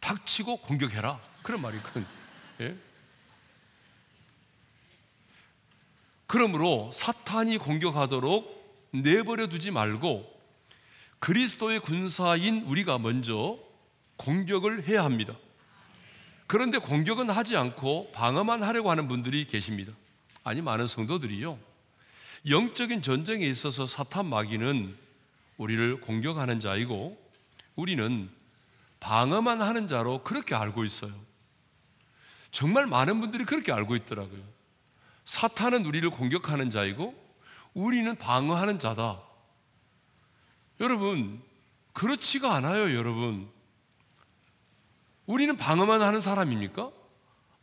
닥치고 0.00 0.58
공격해라. 0.58 1.20
그런 1.42 1.62
말이 1.62 1.76
있거든요. 1.76 2.06
예? 2.60 2.76
그러므로 6.26 6.90
사탄이 6.92 7.58
공격하도록 7.58 8.90
내버려 8.90 9.46
두지 9.46 9.70
말고 9.70 10.34
그리스도의 11.20 11.80
군사인 11.80 12.62
우리가 12.62 12.98
먼저 12.98 13.58
공격을 14.16 14.88
해야 14.88 15.04
합니다. 15.04 15.36
그런데 16.48 16.78
공격은 16.78 17.30
하지 17.30 17.56
않고 17.56 18.10
방어만 18.12 18.64
하려고 18.64 18.90
하는 18.90 19.06
분들이 19.06 19.46
계십니다. 19.46 19.92
아니, 20.42 20.62
많은 20.62 20.86
성도들이요. 20.86 21.58
영적인 22.48 23.02
전쟁에 23.02 23.46
있어서 23.46 23.86
사탄 23.86 24.26
마귀는 24.26 24.96
우리를 25.58 26.00
공격하는 26.00 26.60
자이고 26.60 27.25
우리는 27.76 28.30
방어만 28.98 29.60
하는 29.60 29.86
자로 29.86 30.24
그렇게 30.24 30.54
알고 30.54 30.84
있어요. 30.84 31.12
정말 32.50 32.86
많은 32.86 33.20
분들이 33.20 33.44
그렇게 33.44 33.72
알고 33.72 33.94
있더라고요. 33.96 34.42
사탄은 35.24 35.84
우리를 35.84 36.08
공격하는 36.10 36.70
자이고 36.70 37.14
우리는 37.74 38.16
방어하는 38.16 38.78
자다. 38.78 39.20
여러분, 40.80 41.42
그렇지가 41.92 42.54
않아요, 42.54 42.94
여러분. 42.94 43.50
우리는 45.26 45.56
방어만 45.56 46.00
하는 46.00 46.20
사람입니까? 46.20 46.90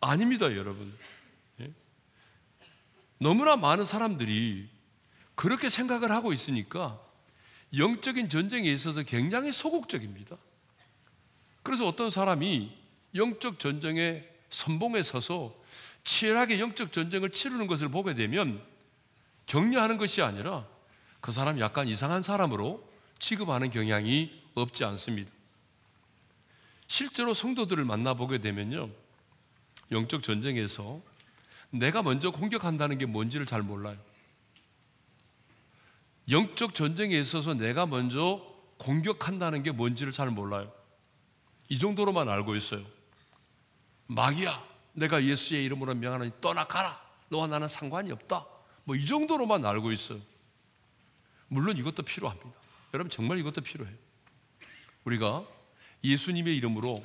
아닙니다, 0.02 0.56
여러분. 0.56 0.94
예? 1.62 1.72
너무나 3.18 3.56
많은 3.56 3.86
사람들이 3.86 4.70
그렇게 5.36 5.70
생각을 5.70 6.12
하고 6.12 6.34
있으니까 6.34 7.00
영적인 7.78 8.30
전쟁에 8.30 8.70
있어서 8.72 9.04
굉장히 9.04 9.52
소극적입니다. 9.52 10.38
그래서 11.64 11.88
어떤 11.88 12.10
사람이 12.10 12.76
영적 13.16 13.60
전쟁의 13.60 14.30
선봉에 14.50 15.02
서서 15.02 15.56
치열하게 16.04 16.60
영적 16.60 16.92
전쟁을 16.92 17.32
치르는 17.32 17.68
것을 17.68 17.90
보게 17.90 18.14
되면 18.14 18.62
격려하는 19.46 19.98
것이 19.98 20.22
아니라 20.22 20.68
그 21.22 21.32
사람 21.32 21.60
약간 21.60 21.88
이상한 21.88 22.22
사람으로 22.22 22.88
취급하는 23.18 23.72
경향이 23.72 24.44
없지 24.54 24.84
않습니다. 24.84 25.32
실제로 26.88 27.34
성도들을 27.34 27.84
만나보게 27.86 28.40
되면요. 28.40 28.90
영적 29.92 30.22
전쟁에서 30.22 31.02
내가 31.70 32.04
먼저 32.04 32.30
공격한다는 32.30 32.98
게 32.98 33.06
뭔지를 33.06 33.46
잘 33.46 33.62
몰라요. 33.62 33.98
영적 36.30 36.76
전쟁에 36.76 37.18
있어서 37.20 37.54
내가 37.54 37.86
먼저 37.86 38.42
공격한다는 38.78 39.64
게 39.64 39.72
뭔지를 39.72 40.12
잘 40.14 40.30
몰라요. 40.30 40.72
이 41.70 41.80
정도로만 41.80 42.30
알고 42.30 42.56
있어요. 42.56 42.86
마귀야, 44.08 44.64
내가 44.94 45.24
예수의 45.24 45.64
이름으로 45.66 45.96
명하노니 45.96 46.32
떠나가라. 46.42 47.02
너와 47.30 47.48
나는 47.48 47.68
상관이 47.68 48.12
없다. 48.12 48.46
뭐 48.84 48.96
이 48.96 49.06
정도로만 49.06 49.66
알고 49.66 49.92
있어요. 49.92 50.20
물론 51.48 51.78
이것도 51.78 52.04
필요합니다. 52.04 52.50
여러분 52.94 53.10
정말 53.10 53.38
이것도 53.40 53.62
필요해요. 53.62 53.96
우리가 55.06 55.46
예수님의 56.04 56.56
이름으로 56.58 57.04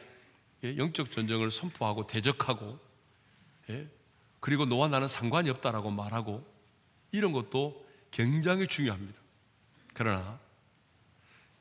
예, 0.64 0.76
영적 0.76 1.12
전쟁을 1.12 1.50
선포하고 1.50 2.06
대적하고 2.06 2.78
예, 3.70 3.88
그리고 4.40 4.66
너와 4.66 4.88
나는 4.88 5.06
상관이 5.06 5.50
없다라고 5.50 5.90
말하고 5.90 6.44
이런 7.12 7.32
것도 7.32 7.86
굉장히 8.18 8.66
중요합니다. 8.66 9.16
그러나 9.94 10.40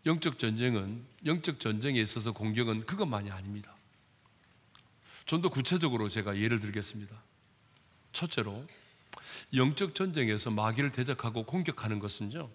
영적 0.08 0.39
전쟁은 0.39 1.06
영적 1.24 1.60
전쟁에 1.60 2.02
있어서 2.02 2.32
공격은 2.32 2.88
그것만이 2.88 3.30
아닙니다. 3.30 3.76
좀 5.28 5.43
더 5.43 5.50
구체적으로 5.50 6.10
제가 6.10 6.36
예를 6.38 6.60
들겠습니다. 6.60 7.15
첫째로 8.12 8.65
영적 9.54 9.93
전쟁에서 9.93 10.50
마귀를 10.50 10.91
대적하고 10.91 11.43
공격하는 11.43 12.00
것은요. 12.00 12.50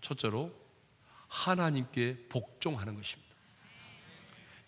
첫째로 0.00 0.50
하나님께 1.28 2.28
복종하는 2.30 2.94
것입니다. 2.94 3.30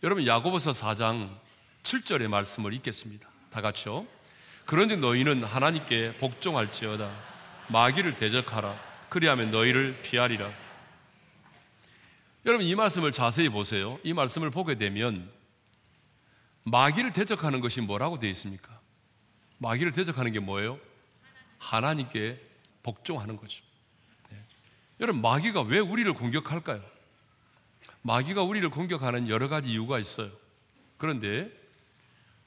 여러분 0.02 0.26
야고보서 0.26 0.72
4장 0.72 1.34
7절의 1.82 2.28
말씀을 2.28 2.74
읽겠습니다. 2.74 3.26
다 3.50 3.62
같이요. 3.62 4.06
그런즉 4.66 4.98
너희는 4.98 5.44
하나님께 5.44 6.18
복종할지어다 6.18 7.33
마귀를 7.68 8.16
대적하라 8.16 8.78
그리하면 9.08 9.50
너희를 9.50 10.00
피하리라. 10.02 10.52
여러분 12.46 12.66
이 12.66 12.74
말씀을 12.74 13.12
자세히 13.12 13.48
보세요. 13.48 13.98
이 14.02 14.12
말씀을 14.12 14.50
보게 14.50 14.74
되면 14.74 15.30
마귀를 16.64 17.12
대적하는 17.12 17.60
것이 17.60 17.80
뭐라고 17.80 18.18
되어 18.18 18.30
있습니까? 18.30 18.80
마귀를 19.58 19.92
대적하는 19.92 20.32
게 20.32 20.40
뭐예요? 20.40 20.78
하나님께 21.58 22.40
복종하는 22.82 23.36
거죠. 23.36 23.62
네. 24.30 24.38
여러분 25.00 25.22
마귀가 25.22 25.62
왜 25.62 25.78
우리를 25.78 26.12
공격할까요? 26.12 26.82
마귀가 28.02 28.42
우리를 28.42 28.68
공격하는 28.68 29.28
여러 29.28 29.48
가지 29.48 29.70
이유가 29.70 29.98
있어요. 29.98 30.30
그런데 30.98 31.50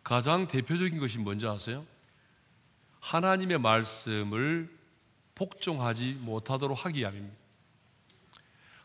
가장 0.03 0.47
대표적인 0.47 0.99
것이 0.99 1.17
뭔지 1.17 1.47
아세요? 1.47 1.85
하나님의 2.99 3.57
말씀을 3.59 4.76
복종하지 5.37 6.17
못하도록 6.19 6.85
하기 6.85 6.99
위함입니다. 6.99 7.35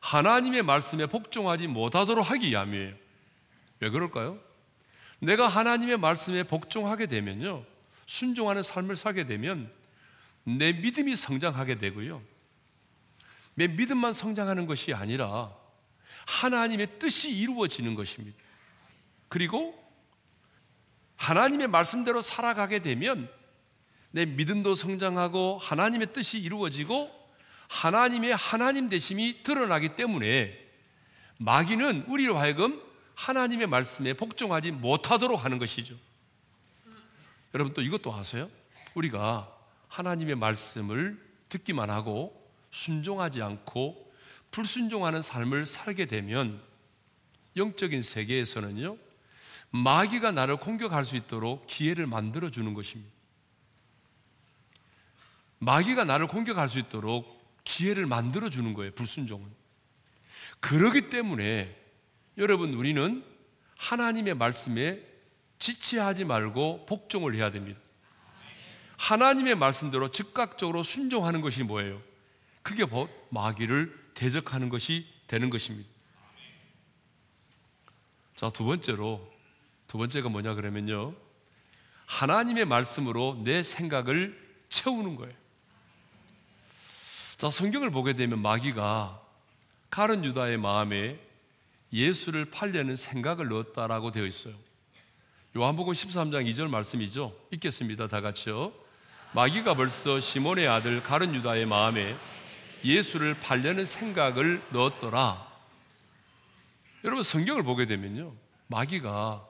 하나님의 0.01 0.62
말씀에 0.62 1.07
복종하지 1.07 1.67
못하도록 1.69 2.31
하기 2.31 2.49
위함이에요. 2.51 2.95
왜 3.81 3.91
그럴까요? 3.91 4.38
내가 5.19 5.49
하나님의 5.49 5.97
말씀에 5.97 6.43
복종하게 6.43 7.07
되면요. 7.07 7.65
순종하는 8.07 8.62
삶을 8.62 8.97
살게 8.97 9.27
되면 9.27 9.73
내 10.45 10.73
믿음이 10.73 11.17
성장하게 11.17 11.79
되고요. 11.79 12.23
내 13.55 13.69
믿음만 13.69 14.12
성장하는 14.12 14.67
것이 14.67 14.93
아니라 14.93 15.55
하나님의 16.27 16.99
뜻이 16.99 17.31
이루어지는 17.31 17.95
것입니다. 17.95 18.37
그리고 19.29 19.81
하나님의 21.17 21.69
말씀대로 21.69 22.21
살아가게 22.21 22.81
되면 22.81 23.31
내 24.12 24.25
믿음도 24.25 24.75
성장하고 24.75 25.59
하나님의 25.59 26.12
뜻이 26.12 26.38
이루어지고 26.38 27.11
하나님의 27.68 28.37
하나님 28.37 28.88
되심이 28.88 29.42
드러나기 29.42 29.96
때문에 29.96 30.59
마귀는 31.38 32.05
우리로 32.07 32.38
하여금 32.38 32.81
하나님의 33.14 33.66
말씀에 33.66 34.12
복종하지 34.12 34.70
못하도록 34.72 35.42
하는 35.42 35.59
것이죠. 35.59 35.96
여러분 37.55 37.75
또 37.75 37.83
이것도 37.83 38.14
아세요? 38.14 38.51
우리가 38.94 39.51
하나님의 39.88 40.37
말씀을 40.37 41.18
듣기만 41.48 41.90
하고 41.90 42.38
순종하지 42.70 43.42
않고 43.42 44.12
불순종하는 44.51 45.22
삶을 45.22 45.66
살게 45.66 46.07
되면 46.07 46.62
영적인 47.57 48.03
세계에서는요, 48.03 48.96
마귀가 49.70 50.33
나를 50.33 50.57
공격할 50.57 51.05
수 51.05 51.16
있도록 51.16 51.66
기회를 51.66 52.07
만들어 52.07 52.51
주는 52.51 52.75
것입니다. 52.75 53.12
마귀가 55.62 56.05
나를 56.05 56.27
공격할 56.27 56.68
수 56.68 56.81
있도록 56.81 57.40
기회를 57.62 58.05
만들어 58.05 58.51
주는 58.51 58.75
거예요, 58.75 58.90
불순종은. 58.94 59.48
그러기 60.59 61.09
때문에 61.09 61.77
여러분, 62.37 62.75
우리는 62.75 63.25
하나님의 63.77 64.35
말씀에 64.35 65.01
지체하지 65.61 66.25
말고 66.25 66.87
복종을 66.87 67.37
해야 67.37 67.53
됩니다. 67.53 67.81
하나님의 68.96 69.55
말씀대로 69.55 70.11
즉각적으로 70.11 70.83
순종하는 70.83 71.40
것이 71.40 71.62
뭐예요? 71.62 72.03
그게 72.62 72.83
곧 72.83 73.09
마귀를 73.31 74.11
대적하는 74.14 74.68
것이 74.68 75.07
되는 75.29 75.48
것입니다. 75.48 75.88
자, 78.35 78.51
두 78.51 78.64
번째로, 78.64 79.33
두 79.87 79.96
번째가 79.96 80.29
뭐냐 80.29 80.55
그러면요. 80.55 81.14
하나님의 82.07 82.64
말씀으로 82.64 83.40
내 83.44 83.62
생각을 83.62 84.37
채우는 84.68 85.14
거예요. 85.14 85.41
자, 87.42 87.50
성경을 87.50 87.90
보게 87.90 88.12
되면 88.12 88.38
마귀가 88.38 89.20
가른 89.90 90.24
유다의 90.24 90.59
마음에 90.59 91.18
예수를 91.92 92.44
팔려는 92.44 92.94
생각을 92.94 93.48
넣었다라고 93.48 94.12
되어 94.12 94.26
있어요. 94.26 94.55
요한복음 95.57 95.92
13장 95.92 96.48
2절 96.48 96.68
말씀이죠. 96.68 97.37
읽겠습니다. 97.50 98.07
다 98.07 98.20
같이요. 98.20 98.72
마귀가 99.33 99.74
벌써 99.74 100.20
시몬의 100.20 100.68
아들 100.68 101.02
가른 101.02 101.35
유다의 101.35 101.66
마음에 101.66 102.16
예수를 102.85 103.35
팔려는 103.35 103.87
생각을 103.87 104.62
넣었더라. 104.70 105.44
여러분 107.02 107.24
성경을 107.24 107.64
보게 107.64 107.87
되면요. 107.87 108.37
마귀가 108.68 109.44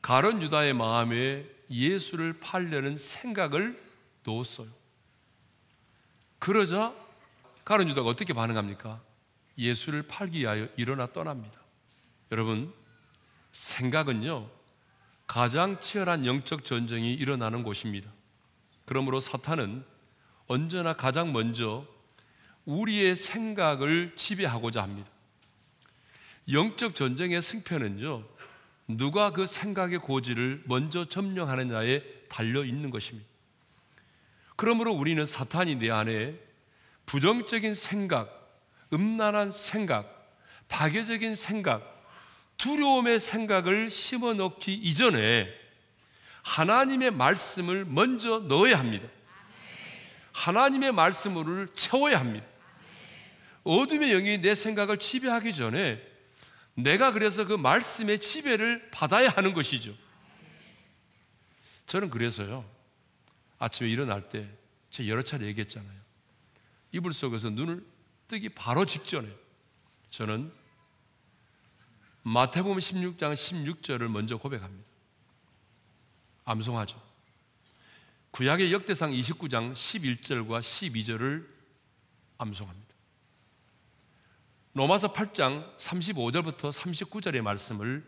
가론 0.00 0.40
유다의 0.40 0.74
마음에 0.74 1.46
예수를 1.68 2.38
팔려는 2.38 2.96
생각을 2.96 3.76
넣었어요. 4.22 4.83
그러자 6.44 6.94
가론 7.64 7.88
유다가 7.88 8.06
어떻게 8.06 8.34
반응합니까? 8.34 9.00
예수를 9.56 10.02
팔기 10.02 10.40
위하여 10.40 10.68
일어나 10.76 11.10
떠납니다. 11.10 11.58
여러분, 12.32 12.70
생각은요, 13.52 14.50
가장 15.26 15.80
치열한 15.80 16.26
영적 16.26 16.66
전쟁이 16.66 17.14
일어나는 17.14 17.62
곳입니다. 17.62 18.12
그러므로 18.84 19.20
사탄은 19.20 19.86
언제나 20.46 20.92
가장 20.92 21.32
먼저 21.32 21.86
우리의 22.66 23.16
생각을 23.16 24.14
지배하고자 24.14 24.82
합니다. 24.82 25.08
영적 26.52 26.94
전쟁의 26.94 27.40
승패는요, 27.40 28.22
누가 28.88 29.30
그 29.30 29.46
생각의 29.46 29.96
고지를 29.96 30.62
먼저 30.66 31.06
점령하느냐에 31.06 32.02
달려 32.28 32.66
있는 32.66 32.90
것입니다. 32.90 33.33
그러므로 34.56 34.92
우리는 34.92 35.24
사탄이 35.26 35.76
내 35.76 35.90
안에 35.90 36.34
부정적인 37.06 37.74
생각, 37.74 38.62
음란한 38.92 39.52
생각, 39.52 40.32
파괴적인 40.68 41.34
생각, 41.34 42.04
두려움의 42.56 43.20
생각을 43.20 43.90
심어 43.90 44.32
넣기 44.34 44.74
이전에 44.74 45.48
하나님의 46.42 47.10
말씀을 47.10 47.84
먼저 47.84 48.40
넣어야 48.40 48.78
합니다. 48.78 49.08
하나님의 50.32 50.92
말씀을 50.92 51.68
채워야 51.74 52.20
합니다. 52.20 52.46
어둠의 53.64 54.10
영이 54.10 54.38
내 54.38 54.54
생각을 54.54 54.98
지배하기 54.98 55.54
전에 55.54 56.00
내가 56.74 57.12
그래서 57.12 57.46
그 57.46 57.54
말씀의 57.54 58.18
지배를 58.18 58.90
받아야 58.90 59.30
하는 59.30 59.54
것이죠. 59.54 59.94
저는 61.86 62.10
그래서요. 62.10 62.73
아침에 63.64 63.88
일어날 63.88 64.28
때 64.28 64.46
제가 64.90 65.08
여러 65.08 65.22
차례 65.22 65.46
얘기했잖아요. 65.46 65.98
이불 66.92 67.14
속에서 67.14 67.48
눈을 67.48 67.84
뜨기 68.28 68.50
바로 68.50 68.84
직전에 68.84 69.28
저는 70.10 70.52
마태복음 72.22 72.78
16장 72.78 73.34
16절을 73.34 74.08
먼저 74.08 74.36
고백합니다. 74.36 74.86
암송하죠. 76.44 77.02
구약의 78.32 78.72
역대상 78.72 79.12
29장 79.12 79.72
11절과 79.72 80.60
12절을 80.60 81.46
암송합니다. 82.36 82.94
로마서 84.74 85.12
8장 85.12 85.76
35절부터 85.78 86.70
39절의 86.70 87.40
말씀을 87.40 88.04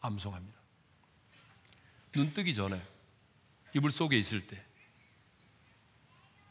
암송합니다. 0.00 0.58
눈 2.12 2.32
뜨기 2.32 2.54
전에 2.54 2.80
이불 3.74 3.90
속에 3.90 4.18
있을 4.18 4.46
때 4.46 4.64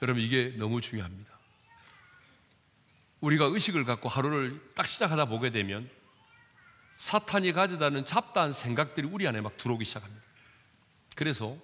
여러분 0.01 0.21
이게 0.21 0.53
너무 0.57 0.81
중요합니다. 0.81 1.33
우리가 3.21 3.45
의식을 3.45 3.85
갖고 3.85 4.09
하루를 4.09 4.61
딱 4.75 4.87
시작하다 4.87 5.25
보게 5.25 5.49
되면 5.49 5.89
사탄이 6.97 7.53
가져다는 7.53 8.05
잡다한 8.05 8.53
생각들이 8.53 9.07
우리 9.07 9.27
안에 9.27 9.41
막 9.41 9.57
들어오기 9.57 9.85
시작합니다. 9.85 10.23
그래서 11.15 11.57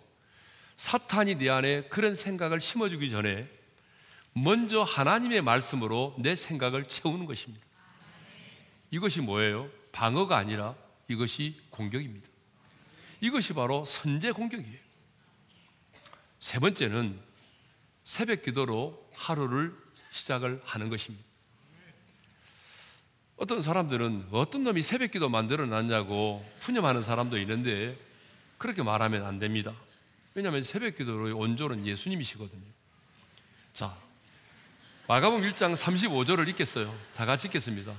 사탄이 0.78 1.36
내 1.36 1.50
안에 1.50 1.84
그런 1.90 2.16
생각을 2.16 2.60
심어주기 2.60 3.10
전에 3.10 3.50
먼저 4.34 4.82
하나님의 4.82 5.42
말씀으로 5.42 6.16
내 6.18 6.36
생각을 6.36 6.86
채우는 6.86 7.26
것입니다. 7.26 7.66
이것이 8.90 9.22
뭐예요? 9.22 9.70
방어가 9.92 10.38
아니라 10.38 10.76
이것이 11.08 11.60
공격입니다. 11.70 12.28
이것이 13.20 13.54
바로 13.54 13.86
선제 13.86 14.32
공격이에요. 14.32 14.80
세 16.40 16.60
번째는 16.60 17.20
새벽 18.04 18.44
기도로 18.44 19.10
하루를 19.16 19.76
시작을 20.12 20.62
하는 20.64 20.90
것입니다. 20.90 21.24
어떤 23.38 23.62
사람들은 23.62 24.28
어떤 24.32 24.64
놈이 24.64 24.84
새벽 24.84 25.12
기도 25.12 25.28
만들어 25.30 25.66
놨냐고 25.66 26.46
푸념하는 26.60 27.02
사람도 27.02 27.40
있는데 27.40 27.98
그렇게 28.58 28.84
말하면 28.84 29.26
안 29.26 29.40
됩니다. 29.40 29.74
왜냐하면 30.36 30.62
새벽 30.62 30.96
기도의 30.96 31.34
원조는 31.34 31.86
예수님이시거든요. 31.88 32.62
자, 33.74 33.98
마가복 35.08 35.42
1장 35.42 35.76
35절을 35.76 36.48
읽겠어요. 36.50 36.96
다 37.16 37.26
같이 37.26 37.48
읽겠습니다. 37.48 37.94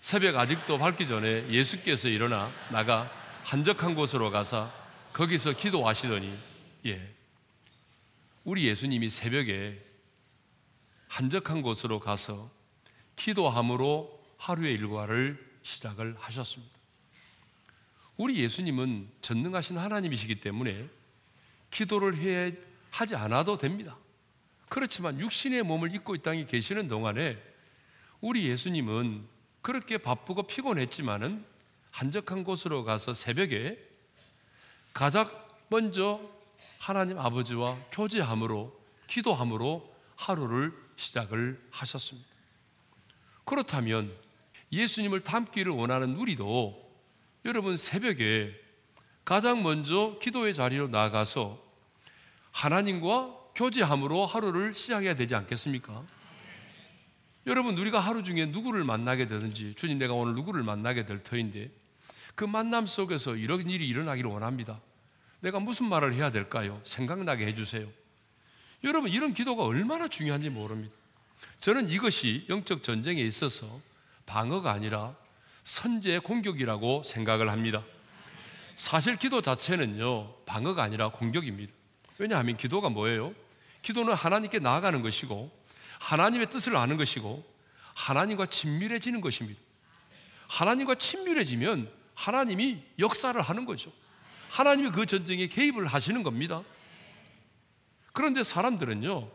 새벽 0.00 0.36
아직도 0.36 0.78
밝기 0.78 1.08
전에 1.08 1.48
예수께서 1.50 2.08
일어나 2.08 2.50
나가 2.70 3.10
한적한 3.42 3.94
곳으로 3.94 4.30
가서 4.30 4.72
거기서 5.12 5.54
기도하시더니 5.54 6.32
예. 6.86 7.15
우리 8.46 8.68
예수님이 8.68 9.08
새벽에 9.08 9.76
한적한 11.08 11.62
곳으로 11.62 11.98
가서 11.98 12.48
기도함으로 13.16 14.24
하루의 14.36 14.74
일과를 14.74 15.44
시작을 15.64 16.14
하셨습니다. 16.16 16.72
우리 18.16 18.36
예수님은 18.36 19.10
전능하신 19.20 19.78
하나님이시기 19.78 20.40
때문에 20.40 20.88
기도를 21.72 22.16
해 22.18 22.54
하지 22.92 23.16
않아도 23.16 23.58
됩니다. 23.58 23.98
그렇지만 24.68 25.18
육신의 25.18 25.64
몸을 25.64 25.92
입고 25.96 26.14
이 26.14 26.22
땅에 26.22 26.46
계시는 26.46 26.86
동안에 26.86 27.42
우리 28.20 28.46
예수님은 28.46 29.26
그렇게 29.60 29.98
바쁘고 29.98 30.44
피곤했지만은 30.44 31.44
한적한 31.90 32.44
곳으로 32.44 32.84
가서 32.84 33.12
새벽에 33.12 33.76
가장 34.92 35.28
먼저 35.68 36.35
하나님 36.86 37.18
아버지와 37.18 37.76
교제함으로 37.90 38.72
기도함으로 39.08 39.92
하루를 40.14 40.72
시작을 40.94 41.60
하셨습니다. 41.72 42.28
그렇다면 43.44 44.12
예수님을 44.70 45.24
닮기를 45.24 45.72
원하는 45.72 46.14
우리도 46.14 46.88
여러분 47.44 47.76
새벽에 47.76 48.54
가장 49.24 49.64
먼저 49.64 50.16
기도의 50.22 50.54
자리로 50.54 50.86
나가서 50.86 51.60
하나님과 52.52 53.36
교제함으로 53.56 54.24
하루를 54.24 54.72
시작해야 54.72 55.16
되지 55.16 55.34
않겠습니까? 55.34 56.04
여러분 57.48 57.76
우리가 57.76 57.98
하루 57.98 58.22
중에 58.22 58.46
누구를 58.46 58.84
만나게 58.84 59.26
되든지 59.26 59.74
주님 59.74 59.98
내가 59.98 60.14
오늘 60.14 60.36
누구를 60.36 60.62
만나게 60.62 61.04
될 61.04 61.20
터인데 61.24 61.68
그 62.36 62.44
만남 62.44 62.86
속에서 62.86 63.34
이런 63.34 63.68
일이 63.68 63.88
일어나기를 63.88 64.30
원합니다. 64.30 64.80
내가 65.40 65.60
무슨 65.60 65.88
말을 65.88 66.14
해야 66.14 66.30
될까요? 66.30 66.80
생각나게 66.84 67.46
해주세요. 67.46 67.88
여러분 68.84 69.10
이런 69.10 69.34
기도가 69.34 69.64
얼마나 69.64 70.08
중요한지 70.08 70.50
모릅니다. 70.50 70.94
저는 71.60 71.90
이것이 71.90 72.46
영적 72.48 72.82
전쟁에 72.82 73.20
있어서 73.22 73.80
방어가 74.26 74.72
아니라 74.72 75.14
선제 75.64 76.20
공격이라고 76.20 77.02
생각을 77.02 77.50
합니다. 77.50 77.82
사실 78.76 79.16
기도 79.16 79.40
자체는요, 79.40 80.34
방어가 80.44 80.82
아니라 80.82 81.08
공격입니다. 81.08 81.72
왜냐하면 82.18 82.56
기도가 82.56 82.88
뭐예요? 82.90 83.34
기도는 83.82 84.14
하나님께 84.14 84.58
나아가는 84.58 85.00
것이고, 85.02 85.50
하나님의 85.98 86.50
뜻을 86.50 86.76
아는 86.76 86.96
것이고, 86.96 87.44
하나님과 87.94 88.46
친밀해지는 88.46 89.20
것입니다. 89.20 89.60
하나님과 90.48 90.96
친밀해지면 90.96 91.90
하나님이 92.14 92.82
역사를 92.98 93.40
하는 93.40 93.64
거죠. 93.64 93.90
하나님이 94.56 94.90
그 94.90 95.04
전쟁에 95.04 95.48
개입을 95.48 95.86
하시는 95.86 96.22
겁니다. 96.22 96.62
그런데 98.14 98.42
사람들은요, 98.42 99.30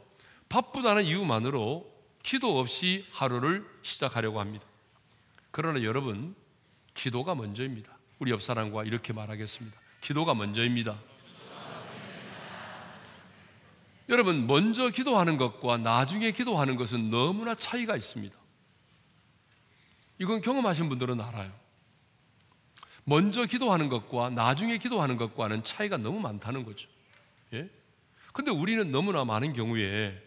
바쁘다는 0.49 1.03
이유만으로 1.03 1.87
기도 2.23 2.59
없이 2.59 3.05
하루를 3.11 3.63
시작하려고 3.83 4.39
합니다. 4.39 4.65
그러나 5.51 5.83
여러분, 5.83 6.35
기도가 6.95 7.35
먼저입니다. 7.35 7.95
우리 8.17 8.31
옆 8.31 8.41
사람과 8.41 8.83
이렇게 8.83 9.13
말하겠습니다. 9.13 9.79
기도가 10.01 10.33
먼저입니다. 10.33 10.97
여러분, 14.09 14.47
먼저 14.47 14.89
기도하는 14.89 15.37
것과 15.37 15.77
나중에 15.77 16.31
기도하는 16.31 16.77
것은 16.77 17.11
너무나 17.11 17.53
차이가 17.53 17.95
있습니다. 17.95 18.35
이건 20.17 20.41
경험하신 20.41 20.89
분들은 20.89 21.21
알아요. 21.21 21.60
먼저 23.03 23.45
기도하는 23.45 23.89
것과 23.89 24.29
나중에 24.29 24.77
기도하는 24.77 25.17
것과는 25.17 25.63
차이가 25.63 25.97
너무 25.97 26.19
많다는 26.19 26.65
거죠. 26.65 26.87
예? 27.53 27.69
근데 28.33 28.51
우리는 28.51 28.91
너무나 28.91 29.25
많은 29.25 29.53
경우에 29.53 30.21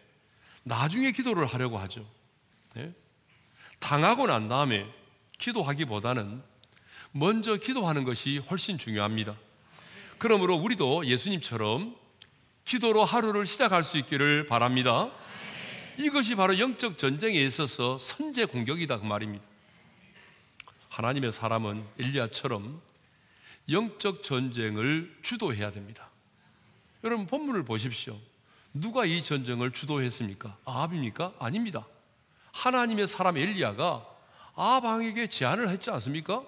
나중에 0.64 1.12
기도를 1.12 1.46
하려고 1.46 1.78
하죠. 1.78 2.06
예? 2.76 2.92
당하고 3.78 4.26
난 4.26 4.48
다음에 4.48 4.86
기도하기보다는 5.38 6.42
먼저 7.12 7.56
기도하는 7.56 8.04
것이 8.04 8.38
훨씬 8.38 8.78
중요합니다. 8.78 9.36
그러므로 10.18 10.56
우리도 10.56 11.06
예수님처럼 11.06 11.96
기도로 12.64 13.04
하루를 13.04 13.46
시작할 13.46 13.84
수 13.84 13.98
있기를 13.98 14.46
바랍니다. 14.46 15.10
이것이 15.98 16.34
바로 16.34 16.58
영적 16.58 16.98
전쟁에 16.98 17.38
있어서 17.40 17.98
선제 17.98 18.46
공격이다 18.46 18.98
그 18.98 19.04
말입니다. 19.04 19.44
하나님의 20.94 21.32
사람은 21.32 21.84
엘리야처럼 21.98 22.80
영적 23.68 24.22
전쟁을 24.22 25.12
주도해야 25.22 25.72
됩니다. 25.72 26.08
여러분 27.02 27.26
본문을 27.26 27.64
보십시오. 27.64 28.16
누가 28.72 29.04
이 29.04 29.20
전쟁을 29.20 29.72
주도했습니까? 29.72 30.56
아합입니까? 30.64 31.32
아닙니다. 31.40 31.84
하나님의 32.52 33.08
사람 33.08 33.36
엘리야가 33.36 34.06
아방에게 34.54 35.26
제안을 35.26 35.68
했지 35.68 35.90
않습니까? 35.90 36.44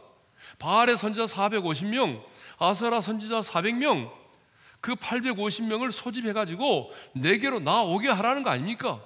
바알의 0.61 0.97
선지자 0.97 1.25
450명, 1.27 2.23
아사라 2.59 3.01
선지자 3.01 3.41
400명, 3.41 4.13
그 4.81 4.95
850명을 4.95 5.91
소집해가지고 5.91 6.93
내게로 7.15 7.59
나오게 7.59 8.11
하라는 8.11 8.45
거 8.45 8.51
아닙니까? 8.51 9.03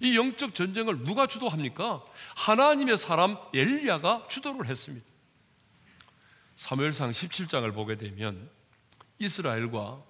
이 0.00 0.16
영적 0.16 0.54
전쟁을 0.54 1.04
누가 1.04 1.26
주도합니까? 1.26 2.04
하나님의 2.36 2.98
사람 2.98 3.36
엘리야가 3.54 4.28
주도를 4.28 4.66
했습니다. 4.66 5.06
사무엘상 6.56 7.12
17장을 7.12 7.72
보게 7.74 7.96
되면 7.96 8.50
이스라엘과 9.18 10.02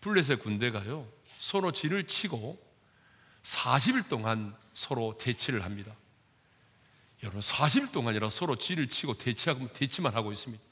블레셋 0.00 0.40
군대가요 0.40 1.10
서로 1.38 1.72
진을 1.72 2.06
치고 2.06 2.62
40일 3.42 4.08
동안 4.08 4.54
서로 4.74 5.16
대치를 5.18 5.64
합니다. 5.64 5.94
여러분 7.22 7.40
40일 7.40 7.92
동안이라 7.92 8.28
서로 8.30 8.56
진을 8.56 8.88
치고 8.88 9.14
대치하고 9.14 9.72
대치만 9.72 10.14
하고 10.14 10.32
있습니다. 10.32 10.62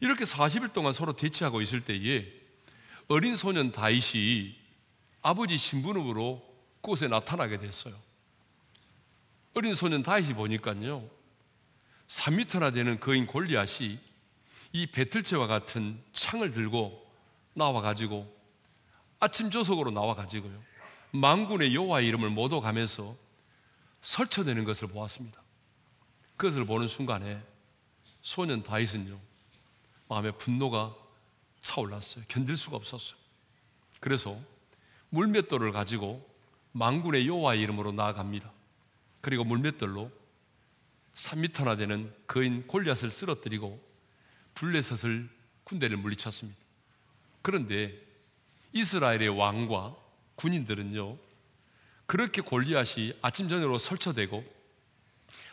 이렇게 0.00 0.24
40일 0.24 0.72
동안 0.72 0.92
서로 0.92 1.14
대치하고 1.14 1.60
있을 1.60 1.82
때에 1.84 2.32
어린 3.08 3.36
소년 3.36 3.72
다윗이 3.72 4.54
아버지 5.22 5.58
신부름으로 5.58 6.47
곳에 6.80 7.08
나타나게 7.08 7.58
됐어요. 7.58 7.94
어린 9.54 9.74
소년 9.74 10.02
다윗이 10.02 10.34
보니까요. 10.34 11.08
3미터나 12.06 12.72
되는 12.72 13.00
거인 13.00 13.26
골리앗이 13.26 13.98
이 14.72 14.86
배틀채와 14.86 15.46
같은 15.46 16.02
창을 16.12 16.52
들고 16.52 17.06
나와 17.54 17.80
가지고 17.80 18.34
아침 19.20 19.50
조석으로 19.50 19.90
나와 19.90 20.14
가지고요. 20.14 20.62
망군의 21.10 21.74
여호와 21.74 22.00
이름을 22.00 22.30
모두 22.30 22.60
가면서 22.60 23.16
설쳐내는 24.02 24.64
것을 24.64 24.88
보았습니다. 24.88 25.42
그것을 26.36 26.64
보는 26.64 26.86
순간에 26.86 27.42
소년 28.20 28.62
다윗은요. 28.62 29.18
마음에 30.08 30.30
분노가 30.32 30.94
차올랐어요. 31.62 32.24
견딜 32.28 32.56
수가 32.56 32.76
없었어요. 32.76 33.18
그래서 34.00 34.38
물맷돌을 35.10 35.72
가지고 35.72 36.27
망군의 36.78 37.26
여호와 37.26 37.56
이름으로 37.56 37.90
나아갑니다. 37.90 38.52
그리고 39.20 39.42
물맷돌로 39.42 40.12
3미터나 41.14 41.76
되는 41.76 42.14
거인 42.28 42.66
골리앗을 42.68 43.10
쓰러뜨리고 43.10 43.84
블레셋을 44.54 45.28
군대를 45.64 45.96
물리쳤습니다. 45.96 46.58
그런데 47.42 48.00
이스라엘의 48.72 49.28
왕과 49.28 49.96
군인들은요, 50.36 51.18
그렇게 52.06 52.42
골리앗이 52.42 53.14
아침 53.22 53.48
저녁으로 53.48 53.78
설쳐되고 53.78 54.44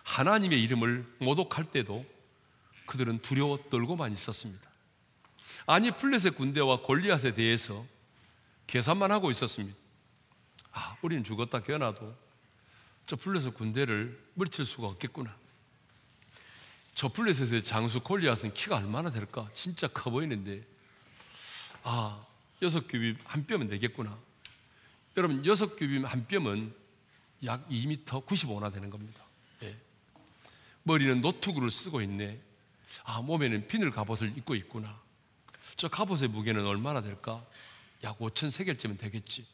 하나님의 0.04 0.62
이름을 0.62 1.16
모독할 1.20 1.72
때도 1.72 2.06
그들은 2.86 3.20
두려워 3.24 3.58
떨고만 3.72 4.12
있었습니다. 4.12 4.64
아니 5.66 5.90
플레셋 5.90 6.36
군대와 6.36 6.84
골리앗에 6.84 7.34
대해서 7.34 7.84
계산만 8.68 9.12
하고 9.12 9.32
있었습니다. 9.32 9.85
아, 10.76 10.98
우리는 11.02 11.24
죽었다 11.24 11.64
깨어나도 11.64 12.16
저 13.08 13.16
플레셋 13.16 13.54
군대를 13.54 14.22
물칠 14.34 14.66
수가 14.66 14.88
없겠구나. 14.88 15.36
저 16.94 17.08
플레셋의 17.08 17.64
장수 17.64 18.02
골리앗은 18.02 18.54
키가 18.54 18.78
얼마나 18.78 19.10
될까? 19.10 19.50
진짜 19.54 19.88
커 19.88 20.10
보이는데 20.10 20.62
아, 21.84 22.26
여섯 22.62 22.88
규빗 22.88 23.18
한 23.24 23.46
뼘은 23.48 23.70
되겠구나. 23.70 24.18
여러분, 25.18 25.46
여섯 25.46 25.76
규빗 25.76 26.04
한 26.06 26.28
뼘은 26.28 26.74
약 27.46 27.68
2m 27.70 28.06
95나 28.06 28.74
되는 28.74 28.90
겁니다. 28.90 29.24
예. 29.64 29.76
머리는 30.84 31.22
노트구를 31.22 31.72
쓰고 31.72 32.02
있네. 32.02 32.42
아, 33.04 33.22
몸에는 33.22 33.68
비늘 33.68 33.92
갑옷을 33.92 34.38
입고 34.38 34.56
있구나. 34.56 35.00
저 35.78 35.88
갑옷의 35.88 36.30
무게는 36.30 36.66
얼마나 36.66 37.02
될까? 37.02 37.46
약 38.04 38.18
5천 38.20 38.50
세겔쯤은 38.50 38.98
되겠지. 38.98 39.46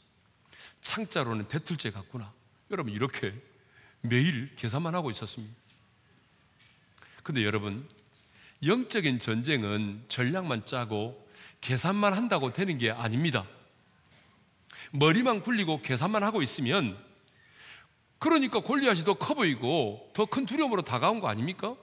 창자로는 0.82 1.48
배틀째 1.48 1.92
같구나. 1.92 2.32
여러분, 2.72 2.94
이렇게 2.94 3.34
매일 4.02 4.56
계산만 4.56 4.96
하고 4.96 5.12
있었습니다. 5.12 5.54
근데 7.24 7.44
여러분, 7.44 7.88
영적인 8.66 9.20
전쟁은 9.20 10.06
전략만 10.08 10.66
짜고 10.66 11.28
계산만 11.62 12.14
한다고 12.14 12.52
되는 12.54 12.78
게 12.78 12.92
아닙니다. 12.92 13.46
머리만 14.92 15.42
굴리고 15.44 15.82
계산만 15.82 16.24
하고 16.24 16.42
있으면 16.42 16.98
그러니까 18.20 18.60
골리앗이 18.60 19.04
더 19.04 19.14
커 19.16 19.34
보이고 19.34 20.12
더 20.14 20.26
큰 20.26 20.46
두려움으로 20.46 20.82
다가온 20.84 21.20
거 21.22 21.28
아닙니까? 21.28 21.76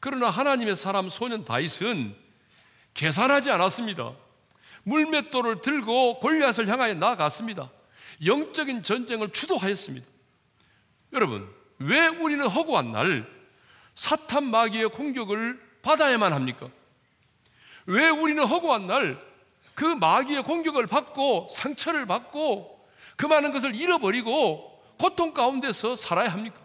그러나 0.00 0.28
하나님의 0.30 0.76
사람 0.76 1.08
소년 1.08 1.44
다윗은 1.44 2.14
계산하지 2.94 3.50
않았습니다. 3.50 4.14
물맷돌을 4.84 5.60
들고 5.62 6.20
골리앗을 6.20 6.68
향하여 6.68 6.94
나아갔습니다. 6.94 7.70
영적인 8.24 8.82
전쟁을 8.82 9.30
주도하였습니다. 9.30 10.06
여러분, 11.12 11.48
왜 11.78 12.06
우리는 12.08 12.46
허구한 12.46 12.92
날 12.92 13.26
사탄 13.94 14.44
마귀의 14.44 14.88
공격을 14.88 15.60
받아야만 15.82 16.32
합니까? 16.32 16.68
왜 17.86 18.08
우리는 18.08 18.44
허구한 18.44 18.86
날 18.86 19.34
그 19.74 19.84
마귀의 19.84 20.44
공격을 20.44 20.86
받고 20.86 21.48
상처를 21.50 22.06
받고 22.06 22.86
그 23.16 23.26
많은 23.26 23.52
것을 23.52 23.74
잃어버리고 23.74 24.82
고통 24.98 25.34
가운데서 25.34 25.96
살아야 25.96 26.32
합니까? 26.32 26.58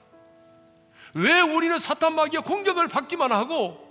왜 1.15 1.41
우리는 1.41 1.77
사탄 1.79 2.13
마귀의 2.15 2.43
공격을 2.43 2.87
받기만 2.87 3.31
하고 3.31 3.87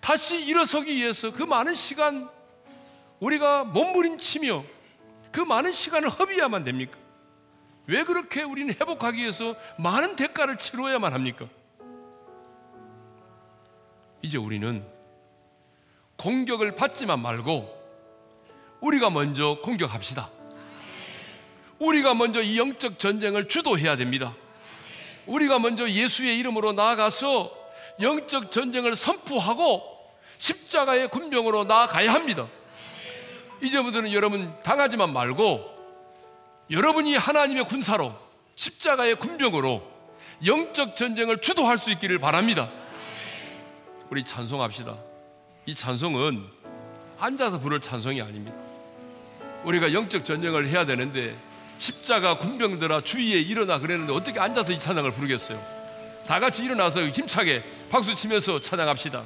다시 0.00 0.44
일어서기 0.44 0.92
위해서 0.94 1.32
그 1.32 1.44
많은 1.44 1.74
시간 1.74 2.28
우리가 3.20 3.64
몸부림치며 3.64 4.64
그 5.34 5.40
많은 5.40 5.72
시간을 5.72 6.10
허비해야만 6.10 6.62
됩니까? 6.62 6.96
왜 7.88 8.04
그렇게 8.04 8.44
우리는 8.44 8.72
회복하기 8.72 9.20
위해서 9.20 9.56
많은 9.78 10.14
대가를 10.14 10.58
치러야만 10.58 11.12
합니까? 11.12 11.48
이제 14.22 14.38
우리는 14.38 14.86
공격을 16.18 16.76
받지만 16.76 17.20
말고 17.20 17.68
우리가 18.80 19.10
먼저 19.10 19.58
공격합시다. 19.60 20.30
우리가 21.80 22.14
먼저 22.14 22.40
이 22.40 22.56
영적 22.56 23.00
전쟁을 23.00 23.48
주도해야 23.48 23.96
됩니다. 23.96 24.32
우리가 25.26 25.58
먼저 25.58 25.88
예수의 25.88 26.38
이름으로 26.38 26.74
나아가서 26.74 27.52
영적 28.00 28.52
전쟁을 28.52 28.94
선포하고 28.94 29.82
십자가의 30.38 31.08
군병으로 31.08 31.64
나아가야 31.64 32.14
합니다. 32.14 32.46
이제부터는 33.62 34.12
여러분 34.12 34.54
당하지만 34.62 35.12
말고 35.12 35.72
여러분이 36.70 37.16
하나님의 37.16 37.64
군사로 37.66 38.14
십자가의 38.56 39.16
군병으로 39.16 39.82
영적 40.46 40.96
전쟁을 40.96 41.40
주도할 41.40 41.78
수 41.78 41.90
있기를 41.92 42.18
바랍니다. 42.18 42.70
우리 44.10 44.24
찬송합시다. 44.24 44.94
이 45.66 45.74
찬송은 45.74 46.44
앉아서 47.18 47.58
부를 47.60 47.80
찬송이 47.80 48.20
아닙니다. 48.20 48.56
우리가 49.64 49.92
영적 49.92 50.24
전쟁을 50.24 50.68
해야 50.68 50.84
되는데 50.84 51.34
십자가 51.78 52.38
군병들아 52.38 53.02
주위에 53.02 53.40
일어나 53.40 53.78
그랬는데 53.78 54.12
어떻게 54.12 54.38
앉아서 54.38 54.72
이 54.72 54.78
찬양을 54.78 55.12
부르겠어요? 55.12 55.60
다 56.26 56.40
같이 56.40 56.64
일어나서 56.64 57.06
힘차게 57.08 57.62
박수 57.90 58.14
치면서 58.14 58.60
찬양합시다. 58.60 59.22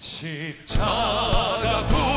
십자가 0.00 1.86
군 1.86 2.13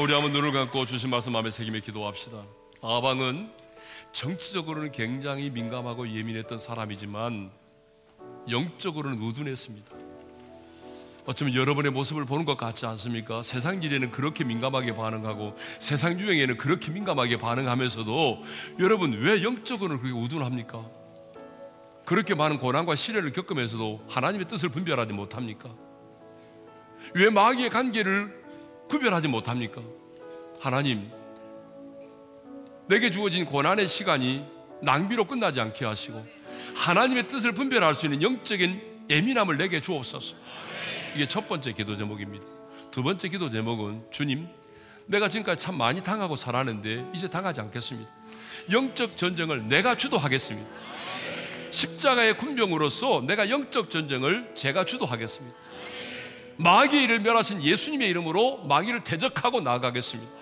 우리 0.00 0.12
한번 0.12 0.32
눈을 0.32 0.52
감고 0.52 0.86
주신 0.86 1.10
말씀 1.10 1.32
마음에 1.32 1.50
새김에 1.50 1.80
기도합시다. 1.80 2.44
아방은 2.82 3.50
정치적으로는 4.12 4.92
굉장히 4.92 5.50
민감하고 5.50 6.08
예민했던 6.08 6.58
사람이지만 6.58 7.50
영적으로는 8.48 9.20
우둔했습니다. 9.20 9.96
어쩌면 11.26 11.54
여러분의 11.56 11.90
모습을 11.90 12.24
보는 12.26 12.44
것 12.44 12.56
같지 12.56 12.86
않습니까? 12.86 13.42
세상 13.42 13.82
일에는 13.82 14.12
그렇게 14.12 14.44
민감하게 14.44 14.94
반응하고 14.94 15.58
세상 15.80 16.18
유행에는 16.20 16.58
그렇게 16.58 16.92
민감하게 16.92 17.38
반응하면서도 17.38 18.42
여러분 18.78 19.12
왜 19.20 19.42
영적으로는 19.42 20.00
그렇게 20.00 20.16
우둔합니까? 20.16 20.86
그렇게 22.04 22.36
많은 22.36 22.58
고난과 22.58 22.94
시련을 22.94 23.32
겪으면서도 23.32 24.06
하나님의 24.08 24.46
뜻을 24.46 24.68
분별하지 24.68 25.12
못합니까? 25.12 25.74
왜 27.14 27.30
마귀의 27.30 27.70
관계를 27.70 28.47
구별하지 28.88 29.28
못합니까? 29.28 29.82
하나님, 30.60 31.10
내게 32.88 33.10
주어진 33.10 33.44
고난의 33.44 33.86
시간이 33.86 34.44
낭비로 34.82 35.26
끝나지 35.26 35.60
않게 35.60 35.84
하시고 35.84 36.26
하나님의 36.74 37.28
뜻을 37.28 37.52
분별할 37.52 37.94
수 37.94 38.06
있는 38.06 38.22
영적인 38.22 39.06
예민함을 39.10 39.58
내게 39.58 39.80
주옵소서. 39.80 40.36
이게 41.14 41.26
첫 41.26 41.48
번째 41.48 41.72
기도 41.72 41.96
제목입니다. 41.96 42.46
두 42.90 43.02
번째 43.02 43.28
기도 43.28 43.50
제목은 43.50 44.06
주님, 44.10 44.48
내가 45.06 45.28
지금까지 45.28 45.62
참 45.62 45.76
많이 45.76 46.02
당하고 46.02 46.36
살았는데 46.36 47.06
이제 47.14 47.28
당하지 47.28 47.60
않겠습니다. 47.60 48.10
영적 48.70 49.16
전쟁을 49.16 49.68
내가 49.68 49.96
주도하겠습니다. 49.96 50.68
십자가의 51.70 52.36
군병으로서 52.38 53.24
내가 53.26 53.50
영적 53.50 53.90
전쟁을 53.90 54.52
제가 54.54 54.84
주도하겠습니다. 54.84 55.56
마귀의 56.58 57.04
일을 57.04 57.20
멸하신 57.20 57.62
예수님의 57.62 58.08
이름으로 58.10 58.64
마귀를 58.64 59.04
대적하고 59.04 59.60
나아가겠습니다. 59.60 60.32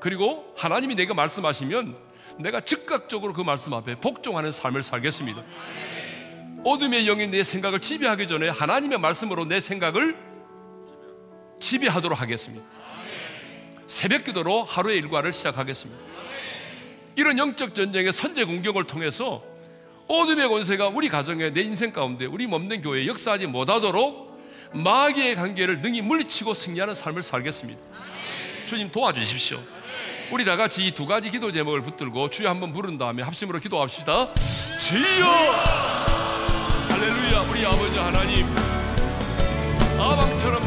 그리고 0.00 0.52
하나님이 0.56 0.96
내가 0.96 1.14
말씀하시면 1.14 1.96
내가 2.38 2.60
즉각적으로 2.60 3.32
그 3.32 3.42
말씀 3.42 3.72
앞에 3.72 3.94
복종하는 3.96 4.50
삶을 4.50 4.82
살겠습니다. 4.82 5.42
어둠의 6.64 7.04
영이 7.06 7.28
내 7.28 7.44
생각을 7.44 7.80
지배하기 7.80 8.26
전에 8.26 8.48
하나님의 8.48 8.98
말씀으로 8.98 9.44
내 9.44 9.60
생각을 9.60 10.16
지배하도록 11.60 12.20
하겠습니다. 12.20 12.66
새벽 13.86 14.24
기도로 14.24 14.64
하루의 14.64 14.98
일과를 14.98 15.32
시작하겠습니다. 15.32 16.00
이런 17.14 17.38
영적 17.38 17.74
전쟁의 17.74 18.12
선제 18.12 18.44
공격을 18.44 18.84
통해서 18.84 19.51
어둠의 20.12 20.48
권세가 20.48 20.88
우리 20.88 21.08
가정에 21.08 21.50
내 21.50 21.62
인생 21.62 21.90
가운데 21.90 22.26
우리 22.26 22.46
몸된 22.46 22.82
교회에 22.82 23.06
역사하지 23.06 23.46
못하도록 23.46 24.30
마귀의 24.74 25.36
관계를 25.36 25.80
능히 25.80 26.02
물리치고 26.02 26.52
승리하는 26.54 26.94
삶을 26.94 27.22
살겠습니다. 27.22 27.80
주님 28.66 28.90
도와주십시오. 28.90 29.58
우리 30.30 30.44
다 30.44 30.56
같이 30.56 30.86
이 30.86 30.92
두 30.92 31.06
가지 31.06 31.30
기도 31.30 31.50
제목을 31.52 31.82
붙들고 31.82 32.30
주여 32.30 32.48
한번 32.48 32.72
부른 32.72 32.98
다음에 32.98 33.22
합심으로 33.22 33.58
기도합시다. 33.60 34.28
주여! 34.78 35.26
할렐루야, 36.88 37.40
우리 37.50 37.64
아버지 37.66 37.98
하나님. 37.98 38.46
아방처럼 39.98 40.62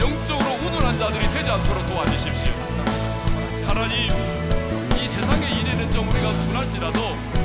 영적으로 0.00 0.54
우둔한 0.66 0.98
자들이 0.98 1.26
되지 1.32 1.50
않도록 1.50 1.86
도와주십시오. 1.86 2.52
하나님, 3.66 4.10
이 4.96 5.08
세상의 5.08 5.52
일에는 5.60 5.92
좀 5.92 6.08
우리가 6.08 6.32
둔할지라도 6.32 7.37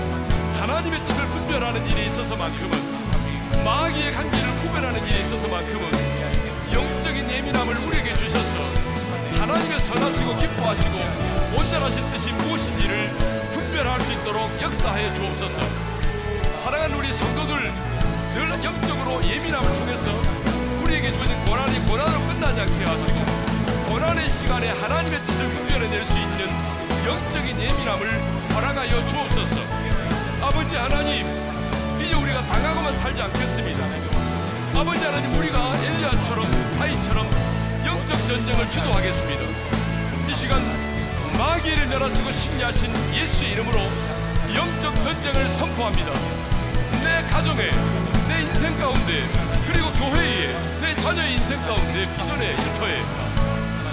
하나님의 0.84 1.08
뜻을 1.08 1.30
분별하는 1.30 1.88
일에 1.88 2.08
있어서만큼은 2.08 3.64
마귀의 3.64 4.12
관계를 4.12 4.50
구별하는 4.62 5.06
일에 5.08 5.22
있어서만큼은 5.22 6.74
영적인 6.74 7.30
예민함을 7.32 7.78
우리에게 7.88 8.14
주셔서 8.16 8.58
하나님의 9.40 9.80
선하시고 9.80 10.38
기뻐하시고 10.40 10.98
온전하신 11.58 12.12
뜻이 12.12 12.32
무엇인지를 12.32 13.12
분별할 13.54 14.02
수 14.02 14.12
있도록 14.12 14.62
역사하여 14.62 15.14
주옵소서. 15.14 15.62
사랑하는 16.64 16.98
우리 16.98 17.14
성도들 17.14 17.72
늘 18.34 18.64
영적으로 18.64 19.24
예민함을 19.24 19.66
통해서 19.80 20.12
우리에게 20.84 21.14
주어진 21.14 21.46
고난이 21.46 21.80
고난으로 21.88 22.20
끝나지 22.28 22.60
않게 22.60 22.84
하시고 22.84 23.20
고난의 23.88 24.28
시간에 24.28 24.68
하나님의 24.68 25.24
뜻을 25.24 25.50
분별해낼 25.50 26.04
수 26.04 26.18
있는 26.20 26.50
영적인 27.06 27.62
예민함을 27.62 28.08
허락하여 28.54 29.08
주옵소서. 29.08 29.83
아버지 30.44 30.76
하나님, 30.76 31.26
이제 32.02 32.14
우리가 32.14 32.46
당하고만 32.46 32.98
살지 32.98 33.22
않겠습니다. 33.22 33.86
아버지 34.76 35.06
하나님, 35.06 35.34
우리가 35.38 35.74
엘리야처럼 35.74 36.52
다이처럼 36.78 37.30
영적 37.86 38.28
전쟁을 38.28 38.70
주도하겠습니다. 38.70 39.42
이 40.30 40.36
시간 40.36 40.62
마귀를 41.38 41.88
멸하시고 41.88 42.30
승리하신 42.30 43.14
예수의 43.14 43.54
이름으로 43.54 43.80
영적 44.54 45.02
전쟁을 45.02 45.50
선포합니다. 45.52 46.12
내 47.04 47.26
가정에, 47.30 47.72
내 48.28 48.42
인생 48.42 48.78
가운데, 48.78 49.26
그리고 49.66 49.90
교회에, 49.92 50.54
내 50.82 50.94
자녀의 50.96 51.36
인생 51.36 51.62
가운데, 51.62 52.02
비전에, 52.18 52.52
일터에, 52.52 53.02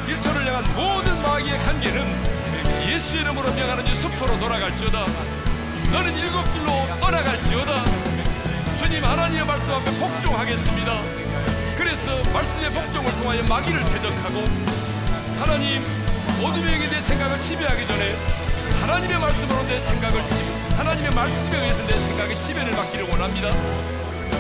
일터를 0.09 0.47
향한 0.49 0.65
모든 0.75 1.23
마귀의 1.23 1.59
관계는 1.61 2.89
예수 2.89 3.19
이름으로 3.19 3.53
명하는 3.53 3.87
이 3.87 3.95
숲으로 3.95 4.37
돌아갈지어다. 4.41 5.40
너는 5.91 6.17
일곱 6.17 6.45
길로 6.53 6.87
떠나갈지어다. 7.01 7.85
주님 8.79 9.05
하나님의 9.05 9.45
말씀 9.45 9.73
앞에 9.75 9.91
복종하겠습니다. 9.99 11.03
그래서 11.77 12.23
말씀의 12.33 12.71
복종을 12.71 13.13
통하여 13.17 13.43
마귀를 13.43 13.85
대적하고 13.87 14.45
하나님 15.39 15.83
영이 16.41 16.89
내 16.89 17.01
생각을 17.01 17.43
지배하기 17.43 17.87
전에 17.89 18.17
하나님의 18.81 19.19
말씀으로 19.19 19.63
내 19.65 19.81
생각을 19.81 20.29
지배 20.29 20.61
하나님의 20.77 21.11
말씀에 21.11 21.59
의해서 21.59 21.87
내 21.87 21.93
생각의 21.99 22.39
지배를 22.39 22.71
받기를 22.71 23.09
원합니다. 23.11 23.51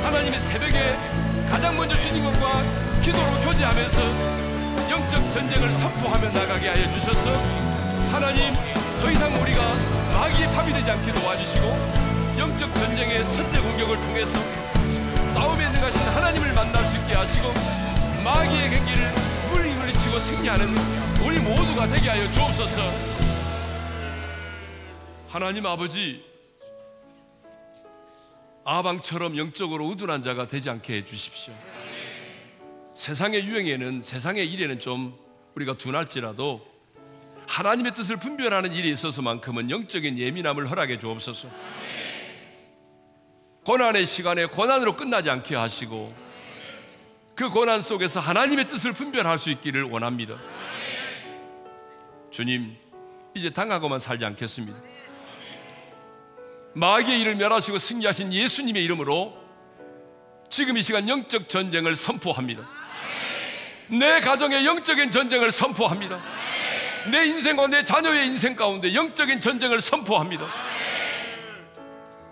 하나님의 0.05 0.41
새벽에 0.41 0.97
가장 1.51 1.77
먼저 1.77 1.99
주님과 1.99 2.63
기도로 3.03 3.27
교제하면서 3.43 4.01
영적 4.89 5.33
전쟁을 5.33 5.73
선포하며 5.73 6.31
나가게 6.31 6.69
하여 6.69 6.91
주셔서 6.93 7.33
하나님 8.13 8.55
더 9.03 9.11
이상 9.11 9.35
우리가 9.35 10.00
마귀의 10.13 10.49
파비 10.55 10.73
되지 10.73 10.91
않게 10.91 11.13
도와주시고 11.13 11.67
영적 12.39 12.75
전쟁의 12.75 13.25
선제 13.25 13.61
공격을 13.61 13.97
통해서 13.97 14.39
싸움에 15.35 15.69
능하신 15.71 16.01
하나님을 16.01 16.53
만날 16.53 16.85
수 16.87 16.97
있게 16.97 17.15
하시고 17.15 17.53
마귀의 18.25 18.71
경기를 18.71 19.13
물리 19.51 19.75
물리치고 19.75 20.19
승리하는 20.19 20.67
우리 21.25 21.39
모두가 21.39 21.87
되게 21.89 22.09
하여 22.09 22.31
주옵소서. 22.31 22.81
하나님 25.29 25.65
아버지 25.67 26.25
아방처럼 28.65 29.37
영적으로 29.37 29.87
우둔한 29.87 30.23
자가 30.23 30.47
되지 30.47 30.71
않게 30.71 30.95
해 30.95 31.05
주십시오. 31.05 31.55
세상의 32.95 33.45
유행에는 33.45 34.03
세상의 34.03 34.53
일에는 34.53 34.81
좀 34.81 35.17
우리가 35.55 35.75
둔할지라도 35.75 36.70
하나님의 37.51 37.95
뜻을 37.95 38.17
분별하는 38.17 38.73
일에 38.73 38.89
있어서만큼은 38.91 39.71
영적인 39.71 40.19
예민함을 40.19 40.71
허락해 40.71 41.01
주옵소서. 41.01 41.49
고난의 43.65 44.07
시간에 44.07 44.47
고난으로 44.47 44.95
끝나지 44.95 45.31
않게 45.31 45.57
하시고 45.57 46.15
그 47.35 47.49
고난 47.49 47.83
속에서 47.83 48.21
하나님의 48.21 48.69
뜻을 48.69 48.93
분별할 48.93 49.37
수 49.39 49.51
있기를 49.51 49.83
원합니다. 49.83 50.37
주님, 52.31 52.77
이제 53.35 53.51
당하고만 53.51 53.99
살지 53.99 54.25
않겠습니다. 54.25 54.79
마귀의 56.75 57.21
일을 57.21 57.35
멸하시고 57.35 57.79
승리하신 57.79 58.33
예수님의 58.33 58.85
이름으로 58.85 59.37
지금 60.51 60.79
이 60.79 60.83
시간 60.83 61.09
영적 61.09 61.49
전쟁을 61.49 61.97
선포합니다. 61.97 62.63
내 63.89 64.21
가정의 64.21 64.65
영적인 64.65 65.11
전쟁을 65.11 65.51
선포합니다. 65.51 66.40
내 67.11 67.25
인생과 67.27 67.67
내 67.69 67.83
자녀의 67.83 68.27
인생 68.27 68.55
가운데 68.55 68.95
영적인 68.95 69.41
전쟁을 69.41 69.81
선포합니다. 69.81 70.47